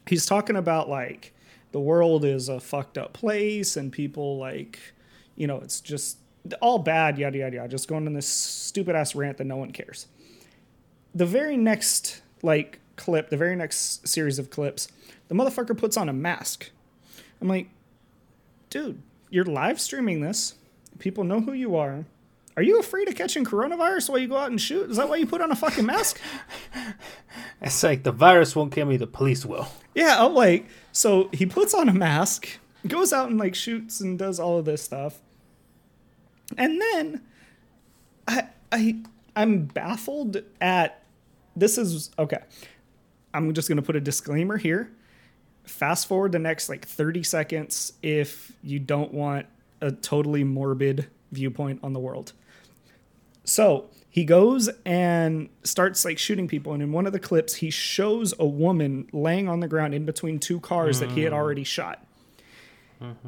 [0.07, 1.35] he's talking about like
[1.73, 4.79] the world is a fucked up place and people like,
[5.37, 6.19] you know, it's just
[6.61, 7.69] all bad, yada, yada, yada.
[7.69, 10.07] Just going on this stupid ass rant that no one cares
[11.15, 14.89] the very next like clip, the very next series of clips,
[15.29, 16.71] the motherfucker puts on a mask.
[17.41, 17.69] I'm like,
[18.71, 20.55] dude, you're live streaming this.
[20.99, 22.05] People know who you are.
[22.57, 24.91] Are you afraid of catching coronavirus while you go out and shoot?
[24.91, 26.21] Is that why you put on a fucking mask?
[27.65, 29.69] It's like the virus won't kill me, the police will.
[29.95, 34.19] Yeah, I'm like, so he puts on a mask, goes out and like shoots and
[34.19, 35.21] does all of this stuff.
[36.59, 37.23] And then
[38.27, 38.97] I I
[39.37, 41.05] I'm baffled at
[41.55, 42.41] this is okay.
[43.33, 44.91] I'm just going to put a disclaimer here.
[45.65, 49.47] Fast forward the next like 30 seconds if you don't want
[49.81, 52.33] a totally morbid viewpoint on the world.
[53.45, 56.75] So he goes and starts like shooting people.
[56.75, 60.05] And in one of the clips, he shows a woman laying on the ground in
[60.05, 62.05] between two cars that he had already shot.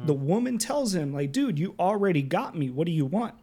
[0.05, 2.69] The woman tells him, like, dude, you already got me.
[2.69, 3.33] What do you want?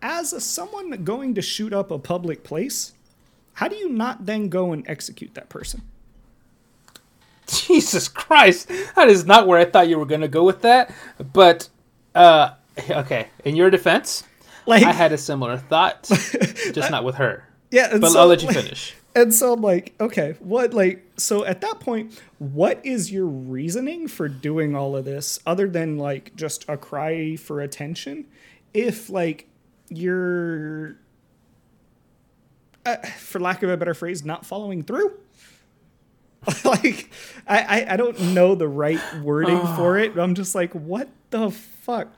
[0.00, 2.92] As a, someone going to shoot up a public place,
[3.52, 5.82] how do you not then go and execute that person?
[7.46, 10.92] Jesus Christ, that is not where I thought you were gonna go with that.
[11.32, 11.68] But
[12.14, 12.54] uh,
[12.90, 14.24] okay, in your defense,
[14.66, 16.04] Like, I had a similar thought,
[16.72, 17.46] just not with her.
[17.70, 18.94] yeah, But so, I'll let you finish.
[19.14, 24.08] And so I'm like, okay, what like so at that point, what is your reasoning
[24.08, 28.24] for doing all of this other than like just a cry for attention?
[28.72, 29.48] If like
[29.90, 30.96] you're
[32.86, 35.12] uh, for lack of a better phrase, not following through.
[36.64, 37.10] like
[37.46, 40.16] I, I I don't know the right wording for it.
[40.16, 42.08] I'm just like, what the fuck?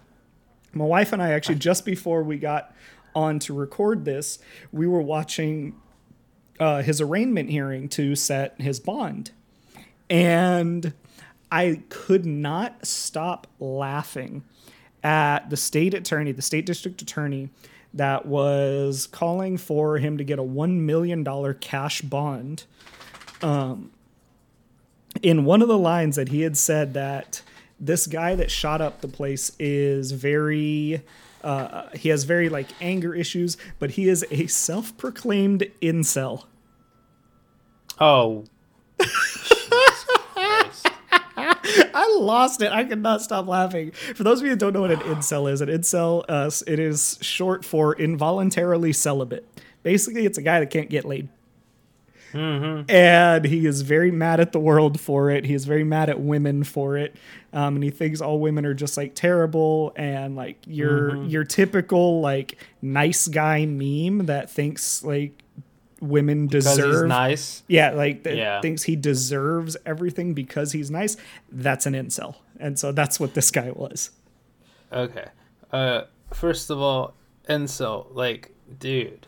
[0.74, 2.74] My wife and I actually just before we got
[3.14, 4.38] on to record this,
[4.72, 5.74] we were watching
[6.58, 9.30] uh, his arraignment hearing to set his bond.
[10.10, 10.92] And
[11.50, 14.44] I could not stop laughing
[15.02, 17.50] at the state attorney, the state district attorney,
[17.92, 21.24] that was calling for him to get a $1 million
[21.60, 22.64] cash bond.
[23.40, 23.92] Um,
[25.22, 27.42] in one of the lines that he had said that
[27.84, 31.02] this guy that shot up the place is very
[31.42, 36.44] uh, he has very like anger issues but he is a self-proclaimed incel
[38.00, 38.44] Oh.
[41.36, 42.72] I lost it.
[42.72, 43.92] I could not stop laughing.
[43.92, 46.78] For those of you who don't know what an incel is, an incel, uh, it
[46.78, 49.46] is short for involuntarily celibate.
[49.82, 51.28] Basically, it's a guy that can't get laid.
[52.34, 55.44] And he is very mad at the world for it.
[55.44, 57.14] He is very mad at women for it.
[57.52, 62.20] Um, and he thinks all women are just like terrible and like your your typical
[62.20, 65.40] like nice guy meme that thinks like
[66.00, 67.62] women Because deserve he's nice.
[67.68, 68.60] yeah, like that Yeah.
[68.60, 71.16] thinks he deserves everything because he's nice.
[71.50, 74.10] That's an incel, and so that's what this guy was.
[74.92, 75.26] Okay.
[75.72, 77.14] Uh, first of all,
[77.48, 79.26] incel, like, dude,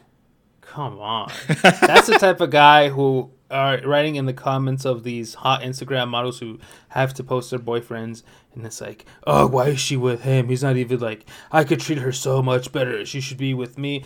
[0.66, 1.33] come on.
[1.62, 6.09] That's the type of guy who are writing in the comments of these hot Instagram
[6.09, 8.22] models who have to post their boyfriends,
[8.55, 10.48] and it's like, oh, why is she with him?
[10.48, 13.07] He's not even like, I could treat her so much better.
[13.07, 14.05] She should be with me.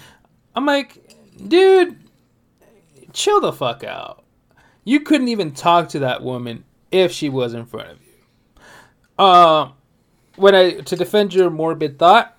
[0.55, 1.17] I'm like,
[1.49, 1.97] dude,
[3.13, 4.25] chill the fuck out.
[4.85, 9.25] You couldn't even talk to that woman if she was in front of you.
[9.25, 9.75] Um,
[10.37, 12.37] when I to defend your morbid thought,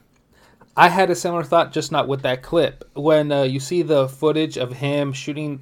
[0.75, 2.89] I had a similar thought, just not with that clip.
[2.95, 5.61] When uh, you see the footage of him shooting,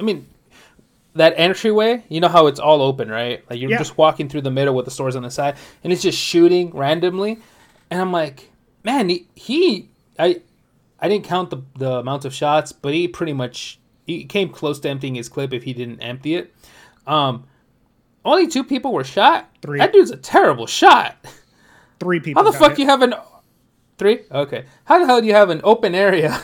[0.00, 0.26] I mean,
[1.14, 3.44] that entryway, you know how it's all open, right?
[3.50, 3.78] Like you're Yeah.
[3.78, 6.70] just walking through the middle with the stores on the side, and it's just shooting
[6.70, 7.38] randomly,
[7.90, 8.50] and I'm like,
[8.84, 9.88] man, he, he
[10.18, 10.40] I,
[11.00, 14.78] I didn't count the the amount of shots, but he pretty much he came close
[14.80, 16.54] to emptying his clip if he didn't empty it.
[17.06, 17.44] Um,
[18.24, 19.48] only two people were shot.
[19.62, 19.78] Three.
[19.78, 21.16] That dude's a terrible shot.
[22.00, 22.42] Three people.
[22.42, 22.78] How the fuck it.
[22.78, 23.14] you have an
[23.98, 24.20] three?
[24.30, 24.64] Okay.
[24.84, 26.40] How the hell do you have an open area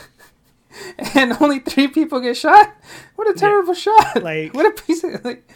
[1.14, 2.74] and only three people get shot?
[3.16, 4.22] What a terrible shot!
[4.22, 5.48] Like- what a piece of like.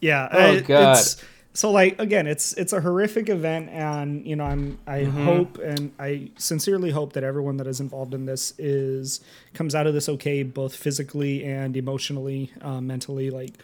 [0.00, 0.28] Yeah.
[0.30, 0.98] Oh, God.
[0.98, 1.24] It's,
[1.54, 5.24] so like again, it's it's a horrific event, and you know I'm I Mm-hmm.
[5.24, 9.20] hope and I sincerely hope that everyone that is involved in this is
[9.54, 13.54] comes out of this okay, both physically and emotionally, uh, mentally, like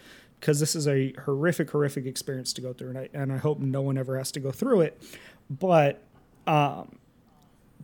[0.41, 3.61] because this is a horrific horrific experience to go through, and I and I hope
[3.61, 5.01] no one ever has to go through it,
[5.49, 6.03] but.
[6.49, 6.99] um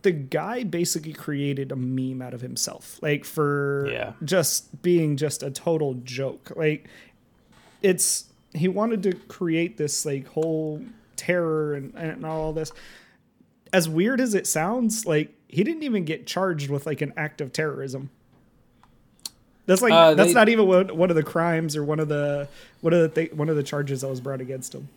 [0.03, 4.13] the guy basically created a meme out of himself like for Yeah.
[4.23, 6.51] just being just a total joke.
[6.55, 6.87] Like
[7.81, 10.81] it's he wanted to create this like whole
[11.15, 12.71] terror and, and all this.
[13.73, 17.39] As weird as it sounds like he didn't even get charged with like an act
[17.41, 18.09] of terrorism.
[19.67, 22.07] That's like Uh, that's they- not even one, one of the crimes or one of
[22.09, 22.47] the
[22.81, 24.89] one of the th- one of the charges that was brought against him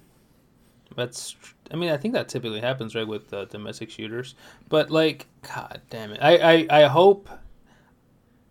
[0.96, 1.36] That's.
[1.70, 4.34] I mean, I think that typically happens, right, with uh, domestic shooters.
[4.68, 7.28] But like, god damn it, I, I I hope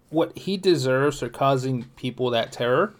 [0.09, 2.93] what he deserves for causing people that terror.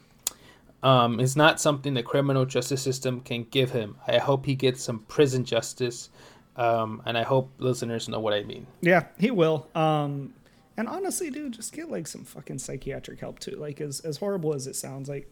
[0.81, 3.95] Um, is not something the criminal justice system can give him.
[4.05, 6.09] I hope he gets some prison justice
[6.55, 8.67] um, and I hope listeners know what I mean.
[8.81, 9.67] Yeah, he will.
[9.73, 10.33] Um,
[10.77, 13.55] and honestly, dude, just get like some fucking psychiatric help too.
[13.55, 15.31] Like as as horrible as it sounds, like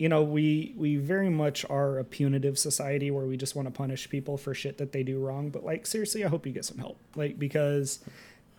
[0.00, 3.70] you know, we we very much are a punitive society where we just want to
[3.70, 5.50] punish people for shit that they do wrong.
[5.50, 6.98] But like seriously, I hope you get some help.
[7.16, 8.00] Like because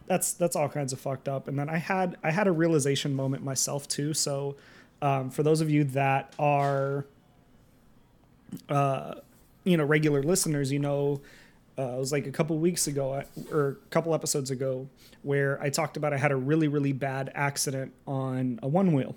[0.06, 1.48] that's that's all kinds of fucked up.
[1.48, 4.14] And then I had I had a realization moment myself too.
[4.14, 4.56] So
[5.02, 7.08] um, for those of you that are
[8.70, 9.16] uh,
[9.64, 11.22] you know regular listeners, you know
[11.76, 14.88] uh, it was like a couple weeks ago or a couple episodes ago
[15.24, 19.16] where I talked about I had a really really bad accident on a one wheel.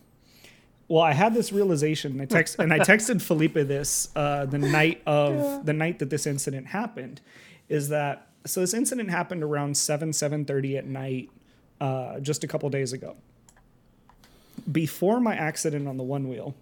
[0.88, 4.58] Well, I had this realization, and I text and I texted Felipe this uh, the
[4.58, 5.60] night of yeah.
[5.64, 7.20] the night that this incident happened,
[7.68, 11.30] is that so this incident happened around seven seven thirty at night,
[11.80, 13.16] uh, just a couple days ago.
[14.70, 16.54] Before my accident on the one wheel,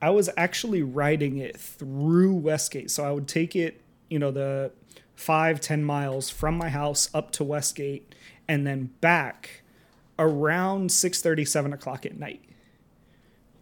[0.00, 3.80] I was actually riding it through Westgate, so I would take it,
[4.10, 4.72] you know, the
[5.14, 8.14] five ten miles from my house up to Westgate
[8.48, 9.62] and then back
[10.18, 12.42] around 6 7 o'clock at night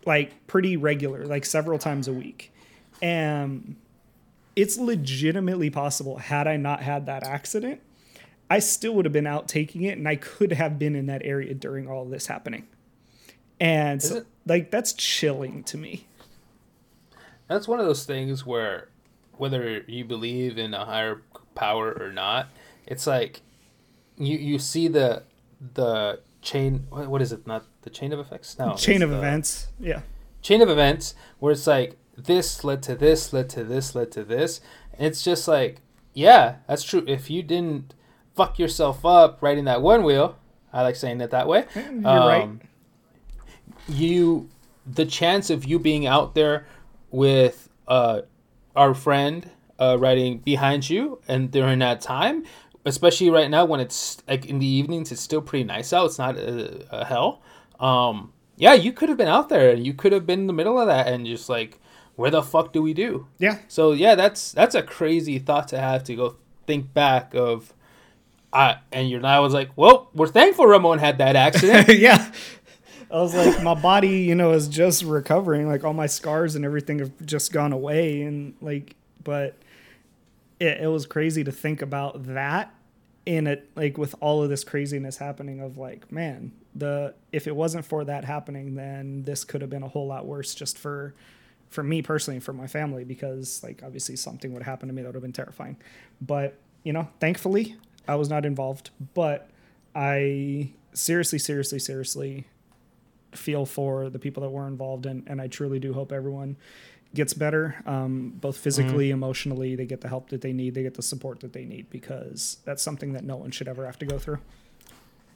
[0.07, 2.53] like pretty regular like several times a week
[3.03, 3.77] and
[4.55, 7.81] it's legitimately possible had i not had that accident
[8.49, 11.23] i still would have been out taking it and i could have been in that
[11.25, 12.67] area during all this happening
[13.59, 16.07] and so, like that's chilling to me
[17.49, 18.89] that's one of those things where
[19.37, 21.23] whether you believe in a higher
[21.55, 22.49] power or not,
[22.87, 23.41] it's like
[24.17, 25.23] you you see the
[25.75, 26.87] the chain.
[26.91, 27.47] What, what is it?
[27.47, 28.59] Not the chain of effects.
[28.59, 29.69] No, chain of the, events.
[29.79, 30.01] Yeah,
[30.43, 34.25] chain of events where it's like this led to this, led to this, led to
[34.25, 34.61] this.
[34.95, 35.83] And it's just like,
[36.13, 37.05] yeah, that's true.
[37.07, 37.95] If you didn't
[38.35, 40.37] fuck yourself up riding that one wheel,
[40.73, 41.67] I like saying it that way.
[41.77, 42.49] You're um, right.
[43.87, 44.49] You,
[44.85, 46.67] the chance of you being out there
[47.13, 48.23] with uh,
[48.75, 52.45] our friend uh, riding behind you, and during that time,
[52.85, 56.07] especially right now when it's like in the evenings, it's still pretty nice out.
[56.07, 57.43] It's not a, a hell.
[57.81, 60.53] Um, yeah, you could have been out there, and you could have been in the
[60.53, 61.79] middle of that, and just like,
[62.17, 63.27] where the fuck do we do?
[63.39, 63.59] Yeah.
[63.69, 67.73] So yeah, that's that's a crazy thought to have to go think back of.
[68.53, 71.89] I and you're now was like, well, we're thankful Ramon had that accident.
[71.99, 72.33] yeah.
[73.11, 75.69] I was like, my body, you know, is just recovering.
[75.69, 79.57] Like all my scars and everything have just gone away, and like, but
[80.59, 82.75] it, it was crazy to think about that
[83.27, 85.61] in it, like with all of this craziness happening.
[85.61, 89.83] Of like, man, the if it wasn't for that happening, then this could have been
[89.83, 91.15] a whole lot worse just for
[91.69, 95.03] for me personally, and for my family, because like obviously something would happen to me
[95.03, 95.77] that would have been terrifying.
[96.21, 98.91] But you know, thankfully, I was not involved.
[99.15, 99.49] But
[99.95, 102.47] I seriously, seriously, seriously
[103.33, 106.57] feel for the people that were involved, and, and I truly do hope everyone
[107.15, 109.15] gets better, um, both physically, mm-hmm.
[109.15, 109.75] emotionally.
[109.75, 112.59] They get the help that they need, they get the support that they need, because
[112.65, 114.39] that's something that no one should ever have to go through.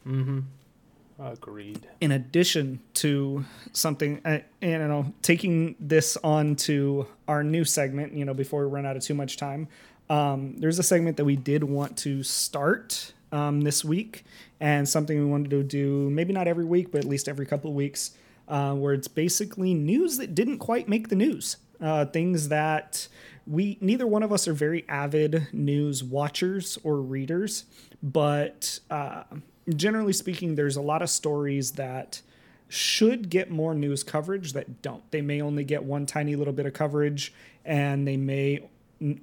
[0.06, 0.40] Mm-hmm.
[1.20, 1.86] Agreed.
[2.00, 8.24] In addition to something, uh, you know, taking this on to our new segment, you
[8.24, 9.68] know, before we run out of too much time,
[10.08, 14.24] um, there's a segment that we did want to start um, this week,
[14.60, 17.70] and something we wanted to do maybe not every week, but at least every couple
[17.70, 18.12] of weeks,
[18.48, 21.58] uh, where it's basically news that didn't quite make the news.
[21.80, 23.08] Uh, things that
[23.46, 27.64] we neither one of us are very avid news watchers or readers,
[28.02, 29.22] but uh,
[29.76, 32.22] generally speaking, there's a lot of stories that
[32.68, 35.08] should get more news coverage that don't.
[35.10, 38.68] They may only get one tiny little bit of coverage, and they may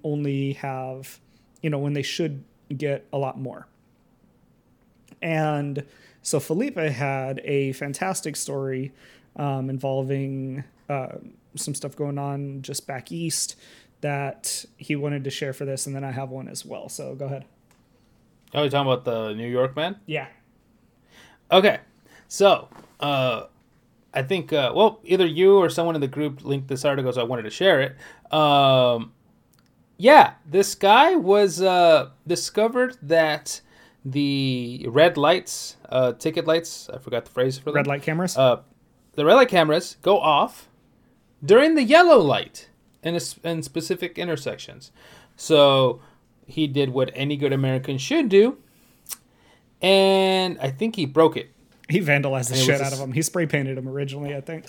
[0.03, 1.19] only have,
[1.61, 2.43] you know, when they should
[2.75, 3.67] get a lot more.
[5.21, 5.85] And
[6.21, 8.91] so Felipe had a fantastic story
[9.37, 11.17] um, involving uh,
[11.55, 13.55] some stuff going on just back east
[14.01, 16.89] that he wanted to share for this, and then I have one as well.
[16.89, 17.45] So go ahead.
[18.53, 19.97] Oh, you talking about the New York man?
[20.05, 20.27] Yeah.
[21.51, 21.79] Okay,
[22.27, 22.67] so
[22.99, 23.45] uh,
[24.13, 27.21] I think uh, well, either you or someone in the group linked this article, so
[27.21, 28.33] I wanted to share it.
[28.33, 29.13] Um,
[29.97, 33.61] yeah, this guy was uh, discovered that
[34.05, 37.75] the red lights, uh, ticket lights, I forgot the phrase for them.
[37.75, 38.37] Red light cameras?
[38.37, 38.61] Uh,
[39.13, 40.69] the red light cameras go off
[41.43, 42.69] during the yellow light
[43.03, 44.91] in, a, in specific intersections.
[45.35, 46.01] So
[46.45, 48.57] he did what any good American should do,
[49.81, 51.51] and I think he broke it.
[51.89, 53.11] He vandalized the shit out of him.
[53.13, 54.65] He spray painted him originally, I think.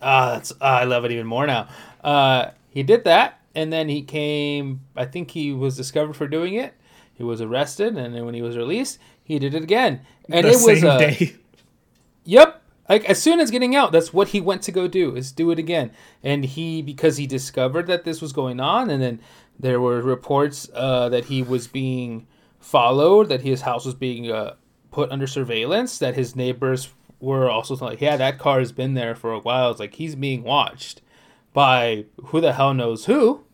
[0.00, 1.68] Ah, that's uh, I love it even more now.
[2.02, 4.80] Uh, he did that, and then he came.
[4.96, 6.74] I think he was discovered for doing it,
[7.20, 10.00] he was arrested, and then when he was released, he did it again.
[10.30, 11.36] And the it was a, day.
[12.24, 15.30] Yep, Like as soon as getting out, that's what he went to go do is
[15.30, 15.90] do it again.
[16.22, 19.20] And he because he discovered that this was going on, and then
[19.58, 22.26] there were reports uh, that he was being
[22.60, 24.54] followed, that his house was being uh,
[24.90, 29.14] put under surveillance, that his neighbors were also like, yeah, that car has been there
[29.14, 29.70] for a while.
[29.70, 31.02] It's like he's being watched
[31.52, 33.44] by who the hell knows who.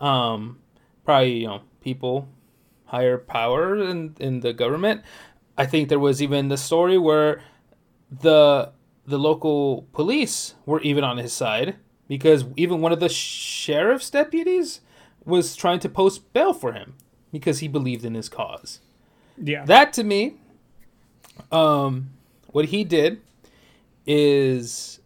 [0.00, 0.58] Um,
[1.04, 2.28] probably you know people
[2.86, 5.02] higher power in in the government.
[5.56, 7.42] I think there was even the story where
[8.10, 8.72] the
[9.06, 11.76] the local police were even on his side
[12.08, 14.80] because even one of the sheriff's deputies
[15.24, 16.94] was trying to post bail for him
[17.38, 18.80] because he believed in his cause.
[19.36, 19.64] Yeah.
[19.66, 20.36] That to me,
[21.52, 22.10] um,
[22.48, 23.20] what he did
[24.06, 25.00] is,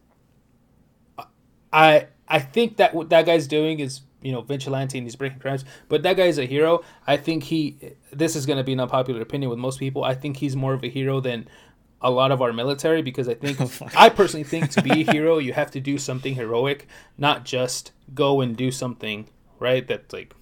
[1.72, 5.40] I I think that what that guy's doing is you know vigilante and he's breaking
[5.40, 6.82] crimes, but that guy's a hero.
[7.06, 7.76] I think he.
[8.12, 10.04] This is going to be an unpopular opinion with most people.
[10.04, 11.48] I think he's more of a hero than
[12.00, 15.12] a lot of our military because I think Oh, I personally think to be a
[15.12, 16.86] hero you have to do something heroic,
[17.18, 19.28] not just go and do something
[19.58, 20.34] right that's like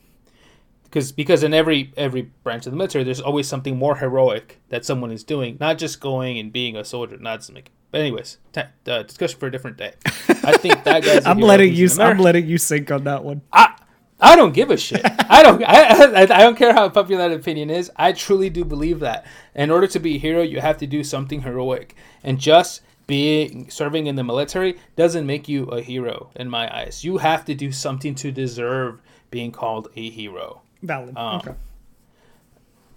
[0.91, 4.85] because because in every every branch of the military there's always something more heroic that
[4.85, 7.17] someone is doing, not just going and being a soldier.
[7.17, 9.95] Not make but anyways, t- uh, discussion for a different day.
[10.29, 11.25] I think that guy's.
[11.25, 11.49] a I'm hero.
[11.49, 11.89] letting you.
[11.99, 13.43] I'm letting you sink on that one.
[13.53, 13.75] I
[14.21, 15.01] I don't give a shit.
[15.05, 15.63] I don't.
[15.65, 17.91] I, I I don't care how popular that opinion is.
[17.97, 19.27] I truly do believe that.
[19.55, 23.71] In order to be a hero, you have to do something heroic, and just being
[23.71, 27.05] serving in the military doesn't make you a hero in my eyes.
[27.05, 30.61] You have to do something to deserve being called a hero.
[30.83, 31.17] Valid.
[31.17, 31.55] Um, okay.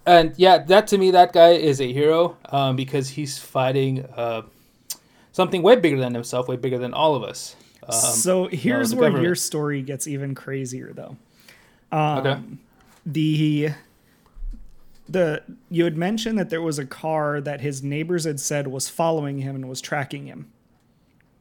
[0.04, 4.42] And yeah, that to me, that guy is a hero um, because he's fighting uh,
[5.30, 7.54] something way bigger than himself, way bigger than all of us.
[7.86, 9.26] Um, so here's the where government.
[9.26, 11.16] your story gets even crazier, though.
[12.26, 12.40] okay.
[13.04, 13.70] the
[15.08, 18.88] the you had mentioned that there was a car that his neighbors had said was
[18.88, 20.50] following him and was tracking him.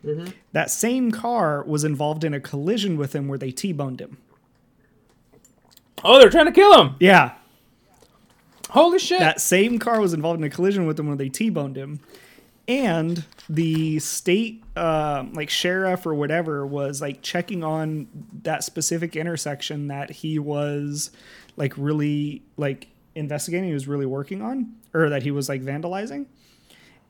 [0.06, 0.32] Mm-hmm.
[0.52, 4.18] That same car was involved in a collision with him where they T-boned him.
[6.04, 6.96] Oh, they're trying to kill him!
[7.00, 7.34] Yeah,
[8.70, 9.20] Holy shit!
[9.20, 12.00] that same car was involved in a collision with him when they T-boned him,
[12.68, 18.08] and the state uh, like sheriff or whatever was like checking on
[18.44, 21.12] that specific intersection that he was
[21.58, 23.68] like really like investigating.
[23.68, 26.28] He was really working on, or that he was like vandalizing.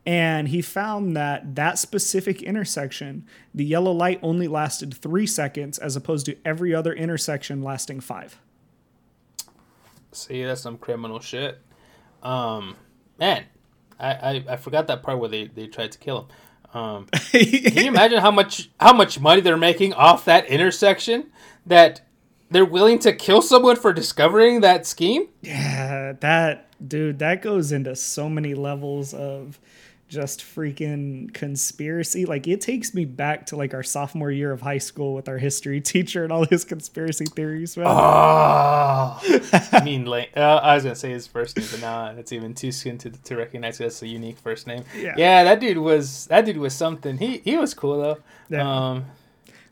[0.04, 3.24] And he found that that specific intersection,
[3.54, 8.40] the yellow light only lasted three seconds, as opposed to every other intersection lasting five.
[10.12, 11.60] See, that's some criminal shit.
[12.22, 12.76] Um,
[13.20, 13.46] man,
[14.00, 16.28] I, I, I forgot that part where they, they tried to kill him.
[16.74, 17.44] Um, can
[17.84, 21.32] you imagine how much how much money they're making off that intersection?
[21.66, 22.02] That
[22.50, 25.28] they're willing to kill someone for discovering that scheme?
[25.42, 29.60] Yeah, that dude, that goes into so many levels of
[30.12, 32.26] just freaking conspiracy.
[32.26, 35.38] Like it takes me back to like our sophomore year of high school with our
[35.38, 37.78] history teacher and all his conspiracy theories.
[37.78, 37.88] Man.
[37.88, 37.92] Oh,
[39.72, 42.54] I mean, like uh, I was gonna say his first name, but now it's even
[42.54, 44.84] too soon to, to recognize that's a unique first name.
[44.96, 45.16] Yeah.
[45.18, 47.18] yeah, that dude was that dude was something.
[47.18, 48.18] He he was cool though.
[48.50, 48.90] Yeah.
[48.90, 49.06] Um,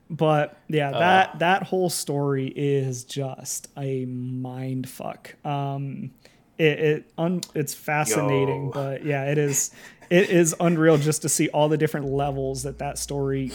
[0.09, 5.35] But yeah, that that whole story is just a mind fuck.
[5.45, 6.11] Um,
[6.57, 8.71] it, it un, it's fascinating, Yo.
[8.71, 9.71] but yeah, it is
[10.09, 13.51] it is unreal just to see all the different levels that that story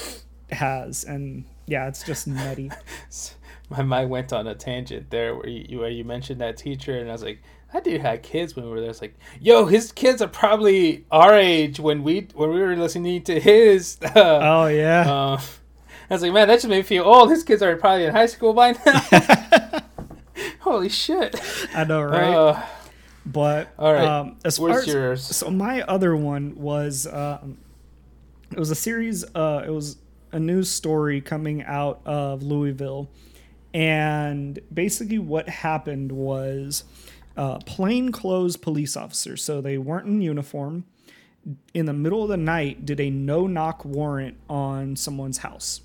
[0.50, 2.70] has, and yeah, it's just nutty.
[3.70, 7.08] my mind went on a tangent there where you where you mentioned that teacher, and
[7.08, 7.40] I was like,
[7.72, 8.90] that dude had kids when we were there.
[8.90, 13.22] It's like, yo, his kids are probably our age when we when we were listening
[13.24, 13.98] to his.
[14.02, 15.40] Uh, Oh yeah, uh,
[16.08, 17.30] I was like, man, that just made me feel old.
[17.30, 19.80] His kids are probably in high school by now.
[20.60, 21.34] Holy shit!
[21.74, 22.34] I know, right?
[22.34, 22.62] Uh,
[23.26, 24.04] but all right.
[24.04, 27.58] um, as far where's as so my other one was um,
[28.50, 29.96] it was a series uh, it was
[30.32, 33.08] a news story coming out of louisville
[33.72, 36.84] and basically what happened was
[37.36, 40.84] uh, plainclothes police officers so they weren't in uniform
[41.72, 45.80] in the middle of the night did a no knock warrant on someone's house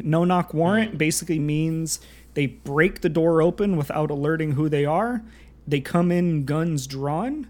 [0.00, 2.00] no knock warrant basically means
[2.34, 5.22] they break the door open without alerting who they are.
[5.66, 7.48] They come in guns drawn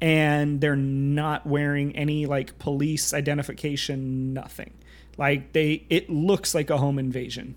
[0.00, 4.74] and they're not wearing any like police identification, nothing.
[5.16, 7.54] Like they it looks like a home invasion.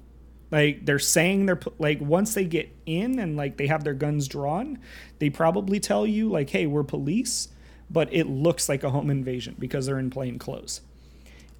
[0.51, 4.27] Like they're saying they're like once they get in and like they have their guns
[4.27, 4.77] drawn,
[5.19, 7.49] they probably tell you like hey, we're police,
[7.89, 10.81] but it looks like a home invasion because they're in plain clothes.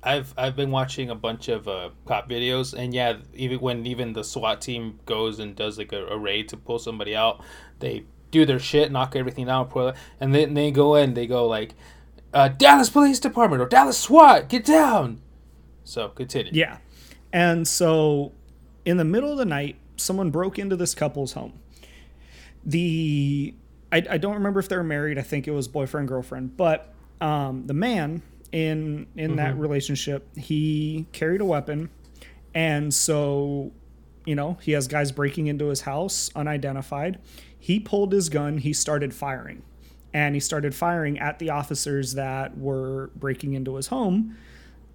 [0.04, 4.14] I've I've been watching a bunch of uh, cop videos, and yeah, even when even
[4.14, 7.44] the SWAT team goes and does like a, a raid to pull somebody out,
[7.80, 11.28] they do their shit, knock everything down, pull it, and then they go in, they
[11.28, 11.74] go like,
[12.34, 15.22] uh, Dallas Police Department or Dallas SWAT, get down.
[15.86, 16.52] So continue.
[16.54, 16.78] Yeah.
[17.32, 18.34] And so
[18.84, 21.54] in the middle of the night, someone broke into this couple's home.
[22.66, 23.54] The
[23.92, 25.18] I, I don't remember if they were married.
[25.18, 26.58] I think it was boyfriend girlfriend.
[26.58, 28.22] But um, the man
[28.52, 29.36] in in mm-hmm.
[29.38, 31.90] that relationship, he carried a weapon,
[32.54, 33.72] and so
[34.26, 37.20] you know he has guys breaking into his house unidentified.
[37.66, 38.60] He pulled his gun.
[38.60, 39.64] He started firing,
[40.14, 44.38] and he started firing at the officers that were breaking into his home.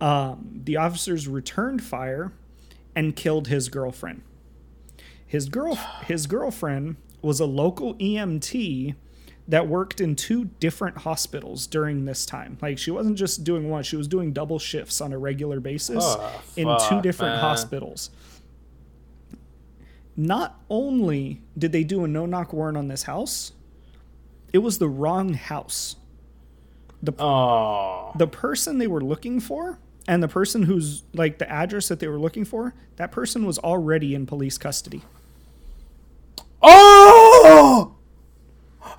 [0.01, 2.31] Um, the officers returned fire
[2.95, 4.23] and killed his girlfriend.
[5.27, 8.95] His girl, his girlfriend was a local EMT
[9.49, 12.57] that worked in two different hospitals during this time.
[12.62, 16.05] Like she wasn't just doing one; she was doing double shifts on a regular basis
[16.07, 17.41] oh, in fuck, two different man.
[17.41, 18.11] hospitals.
[20.16, 23.52] Not only did they do a no-knock warrant on this house,
[24.52, 25.96] it was the wrong house.
[27.02, 28.12] The oh.
[28.16, 32.08] the person they were looking for and the person who's like the address that they
[32.08, 35.02] were looking for, that person was already in police custody.
[36.61, 37.94] Oh!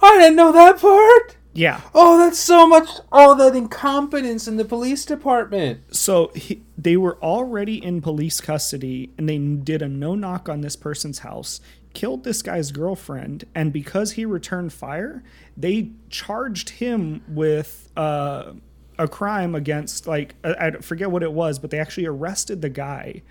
[0.02, 1.36] I didn't know that part.
[1.54, 1.82] Yeah.
[1.94, 2.88] Oh, that's so much.
[3.12, 5.94] Oh, that incompetence in the police department.
[5.94, 10.62] So he, they were already in police custody, and they did a no knock on
[10.62, 11.60] this person's house,
[11.94, 15.24] killed this guy's girlfriend, and because he returned fire,
[15.58, 18.54] they charged him with uh,
[18.98, 22.70] a crime against like I, I forget what it was, but they actually arrested the
[22.70, 23.24] guy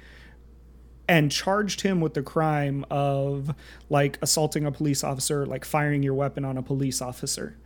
[1.09, 3.55] and charged him with the crime of
[3.89, 7.57] like assaulting a police officer, like firing your weapon on a police officer,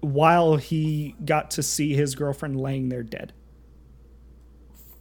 [0.00, 3.32] while he got to see his girlfriend laying there dead.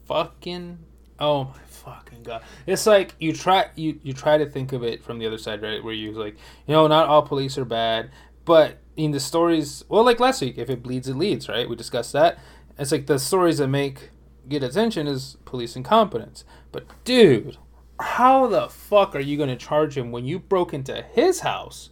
[0.05, 0.79] Fucking
[1.19, 2.43] oh my fucking god!
[2.65, 5.61] It's like you try you you try to think of it from the other side,
[5.61, 5.83] right?
[5.83, 6.35] Where you like,
[6.65, 8.09] you know, not all police are bad,
[8.45, 11.69] but in the stories, well, like last week, if it bleeds, it leads, right?
[11.69, 12.39] We discussed that.
[12.79, 14.11] It's like the stories that make
[14.47, 16.45] get attention is police incompetence.
[16.71, 17.57] But dude,
[17.99, 21.89] how the fuck are you going to charge him when you broke into his house?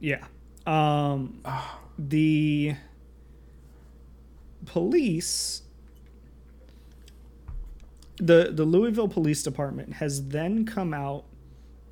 [0.00, 0.24] Yeah.
[0.66, 1.40] Um
[1.98, 2.74] the
[4.66, 5.62] police
[8.16, 11.24] the the Louisville Police Department has then come out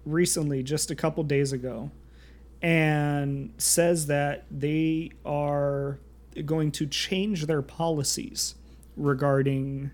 [0.05, 1.91] recently just a couple days ago
[2.61, 5.99] and says that they are
[6.45, 8.55] going to change their policies
[8.97, 9.91] regarding,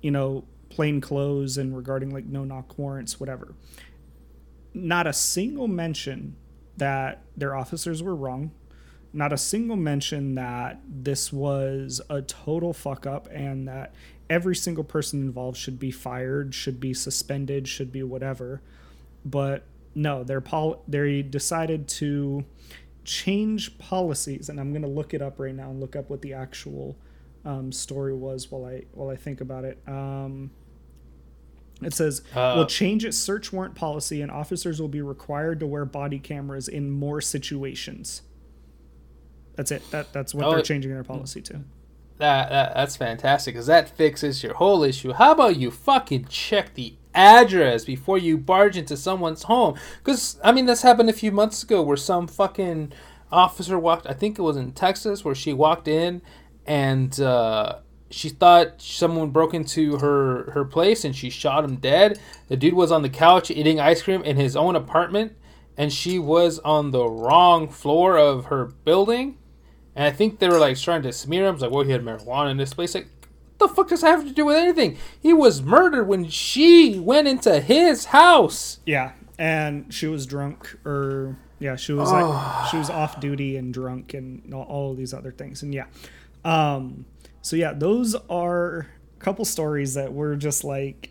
[0.00, 3.54] you know, plain clothes and regarding like no knock warrants, whatever.
[4.72, 6.36] Not a single mention
[6.76, 8.50] that their officers were wrong.
[9.16, 13.94] Not a single mention that this was a total fuck up and that
[14.28, 18.60] every single person involved should be fired, should be suspended, should be whatever.
[19.24, 19.64] But
[19.94, 22.44] no, they're pol- they decided to
[23.04, 26.34] change policies, and I'm gonna look it up right now and look up what the
[26.34, 26.94] actual
[27.46, 29.78] um, story was while I while I think about it.
[29.86, 30.50] Um,
[31.80, 35.66] it says uh, will change its search warrant policy, and officers will be required to
[35.66, 38.20] wear body cameras in more situations.
[39.56, 39.90] That's it.
[39.90, 41.60] That that's what oh, they're changing their policy to.
[42.18, 45.12] That, that that's fantastic because that fixes your whole issue.
[45.12, 49.76] How about you fucking check the address before you barge into someone's home.
[49.98, 52.92] Because, I mean, this happened a few months ago where some fucking
[53.32, 56.22] officer walked, I think it was in Texas, where she walked in
[56.66, 57.78] and uh,
[58.10, 62.20] she thought someone broke into her, her place and she shot him dead.
[62.48, 65.32] The dude was on the couch eating ice cream in his own apartment
[65.76, 69.38] and she was on the wrong floor of her building.
[69.96, 71.56] And I think they were like trying to smear him.
[71.56, 72.94] like, well, he had marijuana in this place.
[72.94, 73.08] Like,
[73.56, 74.98] what the fuck does that have to do with anything?
[75.18, 78.80] He was murdered when she went into his house.
[78.84, 82.12] Yeah, and she was drunk, or yeah, she was oh.
[82.12, 85.62] like she was off duty and drunk, and all, all of these other things.
[85.62, 85.86] And yeah,
[86.44, 87.06] um,
[87.40, 91.10] so yeah, those are a couple stories that were just like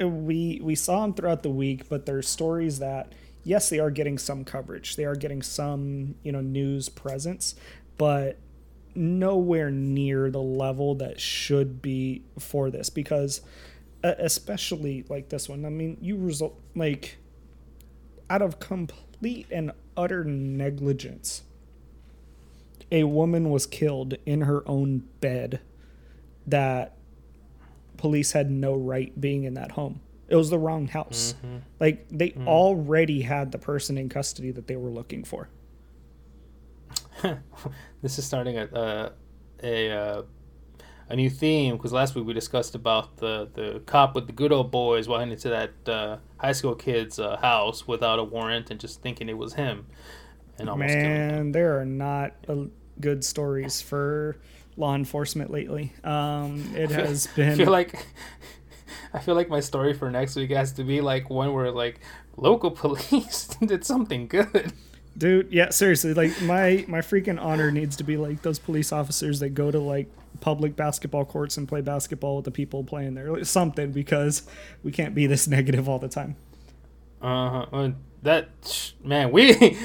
[0.00, 3.12] we we saw them throughout the week, but they're stories that
[3.44, 7.54] yes, they are getting some coverage, they are getting some you know news presence,
[7.98, 8.38] but
[8.94, 13.40] nowhere near the level that should be for this because
[14.02, 17.16] especially like this one i mean you result like
[18.30, 21.42] out of complete and utter negligence
[22.92, 25.60] a woman was killed in her own bed
[26.46, 26.96] that
[27.96, 31.58] police had no right being in that home it was the wrong house mm-hmm.
[31.80, 32.46] like they mm-hmm.
[32.46, 35.48] already had the person in custody that they were looking for
[38.02, 39.12] this is starting a a
[39.62, 40.22] a, uh,
[41.08, 44.52] a new theme because last week we discussed about the the cop with the good
[44.52, 48.80] old boys walking into that uh, high school kid's uh, house without a warrant and
[48.80, 49.86] just thinking it was him,
[50.58, 52.66] and almost man, there are not a,
[53.00, 54.36] good stories for
[54.76, 55.92] law enforcement lately.
[56.04, 58.06] Um, it has I been feel like
[59.14, 62.00] I feel like my story for next week has to be like one where like
[62.36, 64.72] local police did something good.
[65.16, 65.52] Dude.
[65.52, 69.50] Yeah, seriously, like my my freaking honor needs to be like those police officers that
[69.50, 70.10] go to like
[70.40, 74.42] public basketball courts and play basketball with the people playing there, something because
[74.82, 76.36] we can't be this negative all the time.
[77.24, 77.90] Uh huh.
[78.22, 79.54] That man, we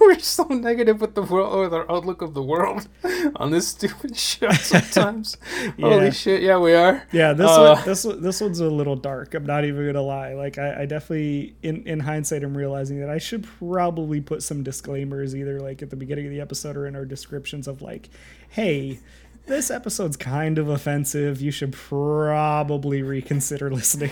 [0.00, 2.88] we're so negative with the world or the outlook of the world
[3.36, 5.36] on this stupid show sometimes.
[5.76, 5.88] Yeah.
[5.90, 6.42] Holy shit!
[6.42, 7.04] Yeah, we are.
[7.12, 9.34] Yeah, this Uh, one, this one- this one's a little dark.
[9.34, 10.34] I'm not even gonna lie.
[10.34, 14.64] Like I, I definitely, in in hindsight, I'm realizing that I should probably put some
[14.64, 18.08] disclaimers either like at the beginning of the episode or in our descriptions of like,
[18.50, 18.98] hey,
[19.46, 21.40] this episode's kind of offensive.
[21.40, 24.10] You should probably reconsider listening.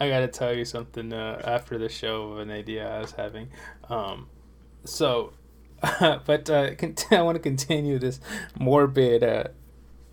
[0.00, 3.50] I gotta tell you something uh, after the show of an idea I was having.
[3.90, 4.28] Um,
[4.84, 5.34] so,
[6.00, 6.70] but uh,
[7.10, 8.18] I want to continue this
[8.58, 9.44] morbid uh,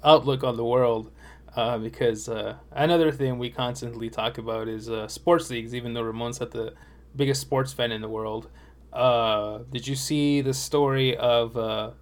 [0.04, 1.10] outlook on the world
[1.56, 5.74] uh, because uh, another thing we constantly talk about is uh, sports leagues.
[5.74, 6.74] Even though Ramon's not the
[7.16, 8.50] biggest sports fan in the world,
[8.92, 11.94] uh, did you see the story of the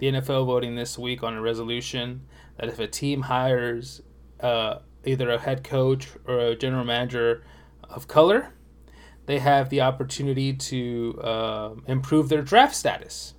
[0.00, 2.26] NFL voting this week on a resolution
[2.58, 4.02] that if a team hires
[5.06, 7.44] either a head coach or a general manager
[7.88, 8.52] of color,
[9.26, 13.34] they have the opportunity to uh, improve their draft status.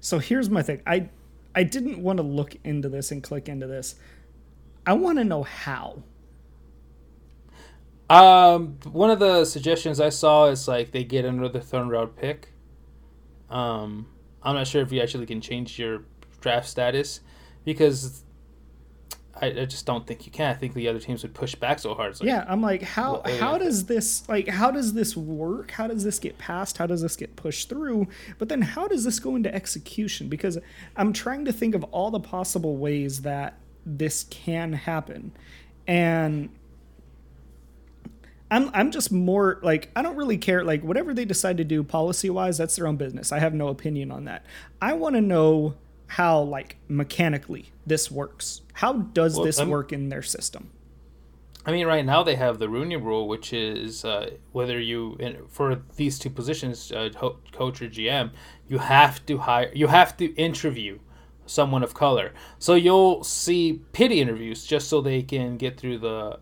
[0.00, 0.82] So here's my thing.
[0.86, 1.08] I
[1.54, 3.94] I didn't want to look into this and click into this.
[4.86, 6.02] I want to know how.
[8.08, 12.52] Um, one of the suggestions I saw is like they get another third round pick.
[13.50, 14.06] Um,
[14.42, 16.04] I'm not sure if you actually can change your
[16.40, 17.20] draft status
[17.64, 18.22] because
[19.40, 20.50] I, I just don't think you can.
[20.50, 22.18] I think the other teams would push back so hard.
[22.18, 25.72] Like, yeah, I'm like, how Well, how does this like how does this work?
[25.72, 26.78] How does this get passed?
[26.78, 28.08] How does this get pushed through?
[28.38, 30.28] But then how does this go into execution?
[30.28, 30.58] Because
[30.96, 35.32] I'm trying to think of all the possible ways that this can happen,
[35.86, 36.48] and
[38.50, 41.82] I'm I'm just more like I don't really care like whatever they decide to do
[41.82, 43.32] policy wise that's their own business.
[43.32, 44.46] I have no opinion on that.
[44.80, 45.74] I want to know
[46.08, 48.62] how like mechanically this works.
[48.74, 50.70] How does Well, this I'm- work in their system?
[51.68, 55.46] I mean, right now they have the Rooney Rule, which is uh, whether you in,
[55.48, 57.08] for these two positions, uh,
[57.50, 58.30] coach or GM,
[58.68, 61.00] you have to hire, you have to interview
[61.44, 62.32] someone of color.
[62.60, 66.38] So you'll see pity interviews just so they can get through the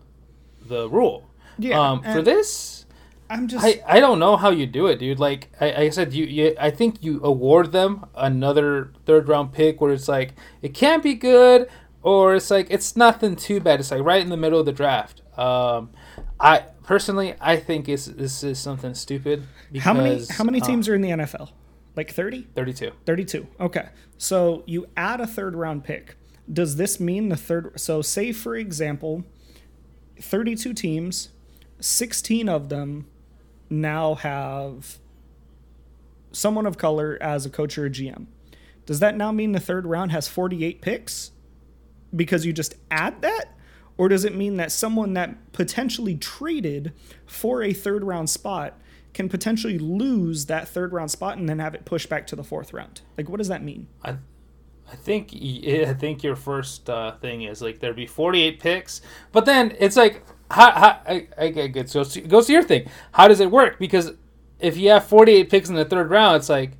[0.61, 1.27] the rule.
[1.57, 2.84] Yeah, Um, for this,
[3.29, 5.19] I'm just I, I don't know how you do it, dude.
[5.19, 9.81] Like I, I said, you, you I think you award them another third round pick
[9.81, 11.67] where it's like it can't be good
[12.03, 13.79] or it's like it's nothing too bad.
[13.79, 15.21] It's like right in the middle of the draft.
[15.37, 15.89] Um,
[16.39, 19.43] I personally I think it's, this is something stupid.
[19.71, 21.49] Because, How many how many uh, teams are in the NFL?
[21.95, 22.47] Like 30?
[22.53, 22.91] Thirty-two.
[23.05, 23.47] 32.
[23.59, 23.87] Okay.
[24.17, 26.15] So you add a third round pick.
[26.51, 29.23] Does this mean the third so say for example
[30.21, 31.29] 32 teams,
[31.79, 33.07] 16 of them
[33.69, 34.99] now have
[36.31, 38.27] someone of color as a coach or a GM.
[38.85, 41.31] Does that now mean the third round has 48 picks
[42.15, 43.45] because you just add that?
[43.97, 46.93] Or does it mean that someone that potentially traded
[47.25, 48.79] for a third round spot
[49.13, 52.43] can potentially lose that third round spot and then have it pushed back to the
[52.43, 53.01] fourth round?
[53.17, 53.87] Like, what does that mean?
[54.03, 54.17] I,
[54.91, 59.01] I think I think your first uh, thing is like there'd be 48 picks,
[59.31, 62.89] but then it's like how, how I, I get so it goes to your thing.
[63.13, 63.79] How does it work?
[63.79, 64.13] Because
[64.59, 66.71] if you have 48 picks in the third round, it's like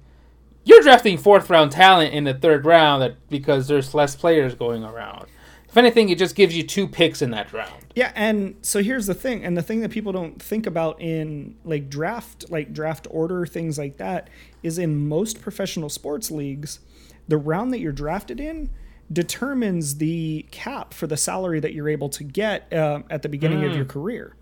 [0.64, 4.84] you're drafting fourth round talent in the third round that because there's less players going
[4.84, 5.28] around.
[5.76, 7.86] If anything, it just gives you two picks in that round.
[7.96, 11.58] Yeah, and so here's the thing, and the thing that people don't think about in
[11.66, 14.30] like draft, like draft order, things like that,
[14.64, 16.80] is in most professional sports leagues,
[17.28, 18.70] the round that you're drafted in
[19.12, 23.64] determines the cap for the salary that you're able to get uh, at the beginning
[23.64, 24.36] of your career.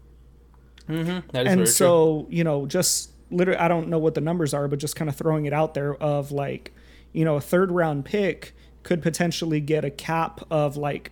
[0.88, 1.28] Mm-hmm.
[1.32, 1.66] That is and very true.
[1.68, 5.10] so you know just literally i don't know what the numbers are but just kind
[5.10, 6.74] of throwing it out there of like
[7.14, 8.54] you know a third round pick
[8.84, 11.12] could potentially get a cap of like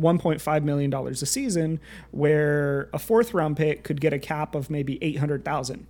[0.00, 1.80] 1.5 million dollars a season
[2.12, 5.86] where a fourth round pick could get a cap of maybe 800,000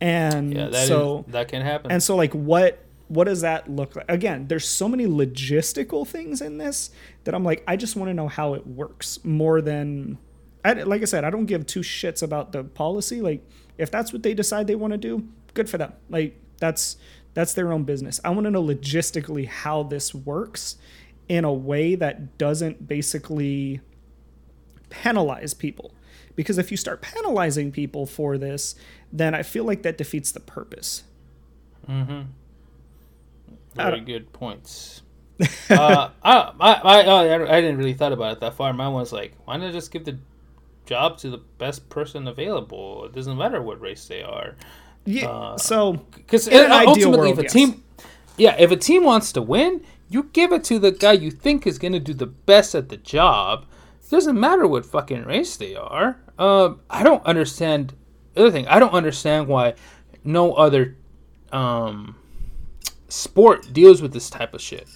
[0.00, 1.90] and Yeah, that so is- that can happen.
[1.92, 2.78] and so like what
[3.08, 4.06] what does that look like?
[4.08, 6.90] Again, there's so many logistical things in this
[7.24, 10.18] that I'm like I just want to know how it works more than
[10.64, 13.20] I, like I said, I don't give two shits about the policy.
[13.20, 13.42] Like
[13.78, 15.92] if that's what they decide they want to do, good for them.
[16.10, 16.96] Like that's
[17.34, 18.20] that's their own business.
[18.24, 20.76] I want to know logistically how this works
[21.28, 23.80] in a way that doesn't basically
[24.90, 25.92] penalize people.
[26.34, 28.74] Because if you start penalizing people for this,
[29.12, 31.04] then I feel like that defeats the purpose.
[31.88, 32.22] mm-hmm.
[33.76, 35.02] Very good points.
[35.70, 38.72] uh, I, I, I, I didn't really thought about it that far.
[38.72, 40.18] Mine was like, why not just give the
[40.86, 43.04] job to the best person available?
[43.04, 44.56] It doesn't matter what race they are.
[45.04, 45.28] Yeah.
[45.28, 47.52] Uh, so because ultimately, world, if a yes.
[47.52, 47.84] team,
[48.36, 51.66] yeah, if a team wants to win, you give it to the guy you think
[51.66, 53.66] is going to do the best at the job.
[54.02, 56.18] It doesn't matter what fucking race they are.
[56.38, 57.94] Uh, I don't understand.
[58.36, 59.74] other thing, I don't understand why
[60.24, 60.96] no other
[61.52, 62.16] um,
[63.08, 64.88] sport deals with this type of shit.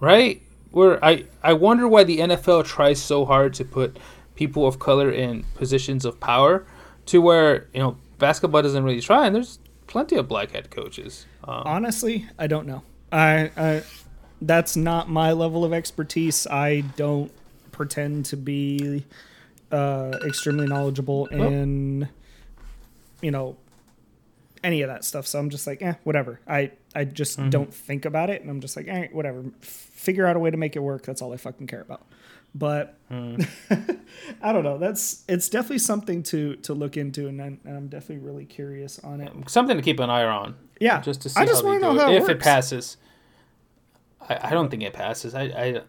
[0.00, 0.42] Right?
[0.70, 3.98] Where I I wonder why the NFL tries so hard to put
[4.34, 6.66] people of color in positions of power,
[7.06, 11.26] to where you know basketball doesn't really try, and there's plenty of black head coaches.
[11.44, 12.82] Um, Honestly, I don't know.
[13.10, 13.82] I, I
[14.42, 16.46] that's not my level of expertise.
[16.46, 17.32] I don't
[17.72, 19.04] pretend to be
[19.72, 22.08] uh, extremely knowledgeable in
[23.22, 23.56] you know
[24.62, 25.26] any of that stuff.
[25.26, 26.40] So I'm just like, eh, whatever.
[26.46, 27.50] I I just mm-hmm.
[27.50, 29.44] don't think about it, and I'm just like, eh, whatever.
[29.60, 31.04] Figure out a way to make it work.
[31.04, 32.06] That's all I fucking care about.
[32.54, 33.46] But mm.
[34.42, 34.78] I don't know.
[34.78, 38.98] That's it's definitely something to to look into, and I'm, and I'm, definitely really curious
[39.00, 39.30] on it.
[39.48, 40.54] Something to keep an eye on.
[40.80, 42.32] Yeah, just to see I just want to know how it if works.
[42.32, 42.96] it passes.
[44.28, 45.34] I, I don't think it passes.
[45.34, 45.82] I, I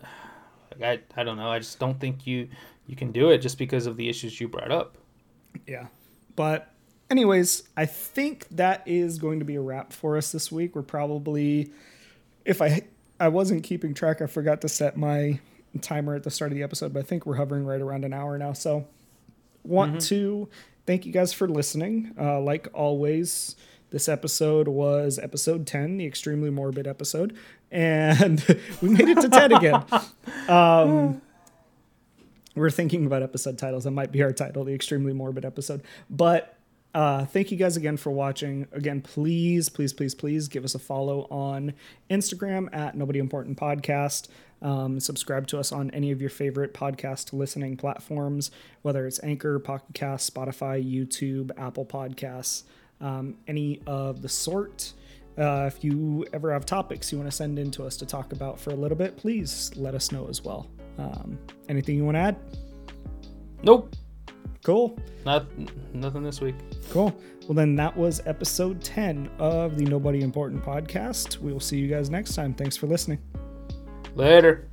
[0.82, 1.50] I I don't know.
[1.50, 2.50] I just don't think you
[2.86, 4.98] you can do it just because of the issues you brought up.
[5.66, 5.88] Yeah,
[6.36, 6.74] but
[7.10, 10.76] anyways, I think that is going to be a wrap for us this week.
[10.76, 11.72] We're probably,
[12.46, 12.84] if I
[13.20, 15.40] I wasn't keeping track, I forgot to set my
[15.82, 18.14] timer at the start of the episode, but I think we're hovering right around an
[18.14, 18.54] hour now.
[18.54, 18.86] So,
[19.64, 20.00] want mm-hmm.
[20.00, 20.50] to
[20.86, 22.14] thank you guys for listening.
[22.20, 23.56] Uh, like always,
[23.90, 27.36] this episode was episode 10, the extremely morbid episode,
[27.72, 28.44] and
[28.82, 29.84] we made it to 10 again.
[30.48, 31.22] Um,
[32.56, 33.84] we're thinking about episode titles.
[33.84, 35.84] That might be our title, the extremely morbid episode.
[36.10, 36.57] But
[36.98, 38.68] uh, thank you guys again for watching.
[38.72, 41.76] Again, please, please, please, please give us a follow on
[42.10, 44.30] Instagram at Nobody Important Podcast.
[44.64, 48.50] Um, subscribe to us on any of your favorite podcast listening platforms,
[48.82, 52.64] whether it's Anchor, Pocket Cast, Spotify, YouTube, Apple Podcasts,
[53.00, 54.94] um, any of the sort.
[55.38, 58.34] Uh, if you ever have topics you want to send in to us to talk
[58.34, 60.68] about for a little bit, please let us know as well.
[60.98, 61.38] Um,
[61.70, 62.38] anything you want to add?
[63.62, 63.96] Nope.
[64.64, 64.98] Cool.
[65.26, 65.46] Not
[65.94, 66.56] nothing this week.
[66.90, 67.16] Cool.
[67.48, 71.38] Well, then that was episode 10 of the Nobody Important podcast.
[71.40, 72.54] We will see you guys next time.
[72.54, 73.20] Thanks for listening.
[74.16, 74.68] Later.